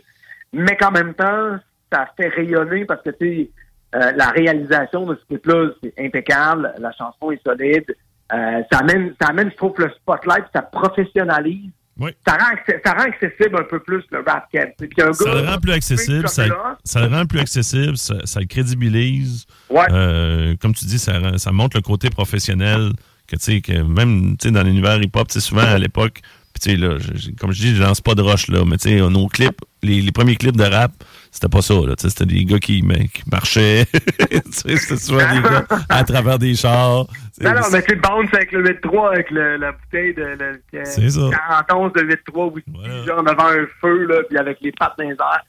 [0.54, 1.58] mais qu'en même temps,
[1.92, 3.50] ça fait rayonner parce que, tu sais,
[3.96, 6.74] euh, la réalisation de ce clip-là, c'est impeccable.
[6.80, 7.86] La chanson est solide.
[8.34, 11.72] Euh, ça amène, ça amène, je trouve, le spotlight, ça professionnalise.
[12.00, 12.12] Oui.
[12.28, 15.72] Ça rend, ça rend accessible un peu plus le rap un Ça le rend plus
[15.72, 19.46] accessible, ça, le rend plus accessible, ça, ça le crédibilise.
[19.70, 19.86] Ouais.
[19.92, 22.92] Euh, comme tu dis, ça, ça montre le côté professionnel
[23.28, 26.22] que tu sais que même tu sais dans l'univers hip-hop, souvent à l'époque,
[26.54, 28.78] puis tu sais là, je- comme je dis, je lance pas de roche là, mais
[28.78, 30.92] tu sais nos clips, les, les premiers clips de rap,
[31.32, 33.86] c'était pas ça là, c'était des gars qui, mais, qui marchaient,
[34.52, 37.06] c'était souvent des gars à travers des chars.
[37.40, 40.84] Non, non, mais c'est bounce avec le 8-3, avec le- la bouteille de le, que-
[40.86, 41.30] C'est ça.
[41.68, 43.06] 40 onces de 8-3 whisky, Voilà.
[43.06, 45.44] genre devant un feu, là, puis avec les pattes dans les airs.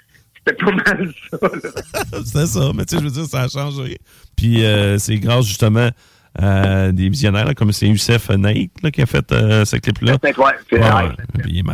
[0.47, 2.23] C'était pas mal ça, là.
[2.25, 3.99] C'était ça, mais tu sais, je veux dire, ça a changé.
[4.37, 5.89] Puis euh, c'est grâce justement
[6.37, 10.17] à des visionnaires là, comme c'est Youssef Naïk là, qui a fait euh, ce clip-là.
[10.23, 10.55] Ouais,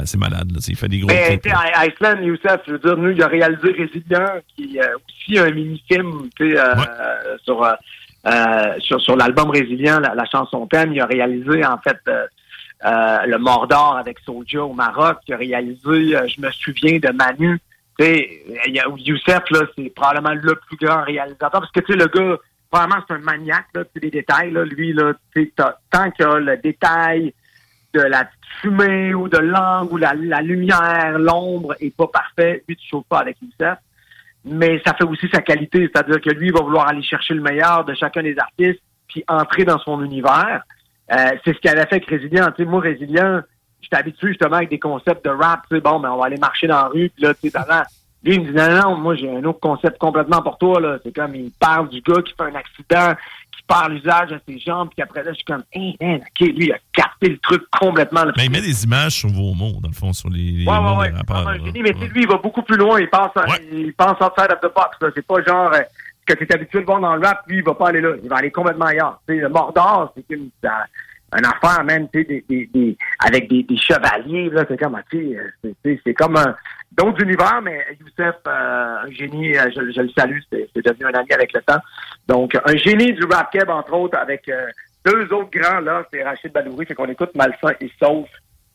[0.07, 1.53] c'est malade, là, il fait des gros Mais, clips.
[1.87, 5.51] Iceland, Youssef, je veux dire, nous, il a réalisé Résilient, qui est euh, aussi un
[5.51, 6.55] mini-film, euh, Ouais.
[6.55, 7.73] euh, sur, euh,
[8.27, 10.93] euh, sur, sur l'album Résilient, la, la chanson thème.
[10.93, 12.27] Il a réalisé, en fait, euh,
[12.87, 15.19] euh, Le Mordor avec Soulja au Maroc.
[15.29, 17.59] Il a réalisé, euh, je me souviens, de Manu.
[17.99, 22.37] Youssef, là, c'est probablement le plus grand réalisateur, parce que, tu sais, le gars,
[22.75, 24.65] probablement, c'est un maniaque, là, des détails, là.
[24.65, 25.13] Lui, là,
[25.91, 27.33] tant a le détail,
[27.93, 28.29] de la
[28.61, 32.65] fumée ou de l'angle ou la, lumière, l'ombre est pas parfait.
[32.67, 33.79] Lui, tu chauffes pas avec Youssef.
[34.45, 37.41] Mais ça fait aussi sa qualité, c'est-à-dire que lui, il va vouloir aller chercher le
[37.41, 40.63] meilleur de chacun des artistes puis entrer dans son univers.
[41.13, 42.51] Euh, c'est ce qu'il avait fait avec Résilient.
[42.57, 43.43] Sais, moi, Résilient,
[43.81, 45.63] j'étais habitué justement avec des concepts de rap.
[45.71, 47.11] Tu sais, bon, mais on va aller marcher dans la rue.
[47.11, 47.59] Puis là, tu sais,
[48.25, 50.81] lui, il me dit, non, non, moi, j'ai un autre concept complètement pour toi.
[50.81, 50.99] là.
[51.05, 53.15] C'est comme, il parle du gars qui fait un accident,
[53.53, 56.41] qui perd l'usage de ses jambes, puis après là, je suis comme, hey, man, OK,
[56.41, 58.25] lui, il a capté le truc complètement.
[58.25, 58.33] là.
[58.37, 60.81] Mais il met des images sur vos mots, dans le fond, sur les, les Ouais,
[60.81, 61.59] mots ouais, ouais.
[61.65, 62.11] génie, mais tu sais, Ouais.
[62.11, 62.99] lui, il va beaucoup plus loin.
[63.01, 63.69] Il pense, Ouais.
[63.73, 64.97] il pense outside of the box.
[65.01, 65.09] là.
[65.15, 65.81] C'est pas genre euh,
[66.27, 67.43] que tu es habitué de voir dans le rap.
[67.47, 68.11] Lui, il va pas aller là.
[68.23, 69.21] Il va aller complètement ailleurs.
[69.29, 70.87] Tu sais, le Mordor, c'est une, ça-
[71.37, 74.51] une affaire, même, tu sais, des, des, des- avec des, chevaliers.
[74.51, 74.65] là.
[74.69, 75.19] C'est comme, tu
[75.63, 76.55] sais, euh, c'est- comme un
[76.93, 81.19] d'autres univers, mais Youssef, euh, un génie, euh, je, je le salue, c'est devenu un
[81.19, 81.81] ami avec le temps.
[82.29, 84.67] Donc, un génie du rap keb, entre autres, avec euh,
[85.05, 88.29] deux autres grands, là, c'est Rachid Badouri, fait qu'on écoute Malsain et Sauf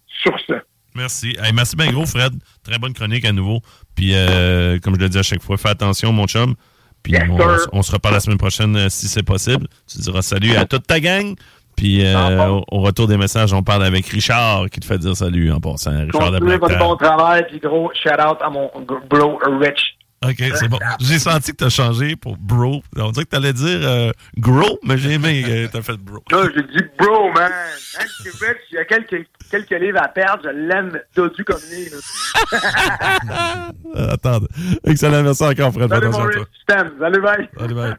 [0.07, 0.53] sur ce.
[0.95, 1.37] Merci.
[1.41, 2.33] Hey, merci bien gros, Fred.
[2.63, 3.61] Très bonne chronique à nouveau.
[3.95, 6.55] Puis, euh, comme je le dis à chaque fois, fais attention, mon chum.
[7.03, 7.23] Puis, Yes,
[7.71, 9.67] on, on se reparle la semaine prochaine euh, si c'est possible.
[9.87, 11.35] Tu diras salut à toute ta gang.
[11.79, 15.15] Puis, euh, au, au retour des messages, on parle avec Richard qui te fait dire
[15.15, 15.91] salut en passant.
[15.91, 18.69] Richard de Continuez votre bon travail, puis gros shout-out à mon
[19.09, 19.95] bro Rich.
[20.25, 20.77] OK, c'est bon.
[20.99, 22.81] J'ai senti que t'as changé pour bro.
[22.97, 26.21] On dirait que t'allais dire euh, grow, mais j'ai aimé que t'as fait bro.
[26.29, 27.49] Là, j'ai dit bro, man.
[27.97, 31.87] Rich, il y a quelques, quelques livres à perdre, je l'aime dodu comme lui.
[33.95, 34.39] Euh, attends.
[34.85, 35.89] Excellent, merci encore, Fred.
[35.89, 36.91] Salut mon Rich, je t'aime.
[36.99, 37.49] Salut, bye.
[37.57, 37.95] Salut, bye.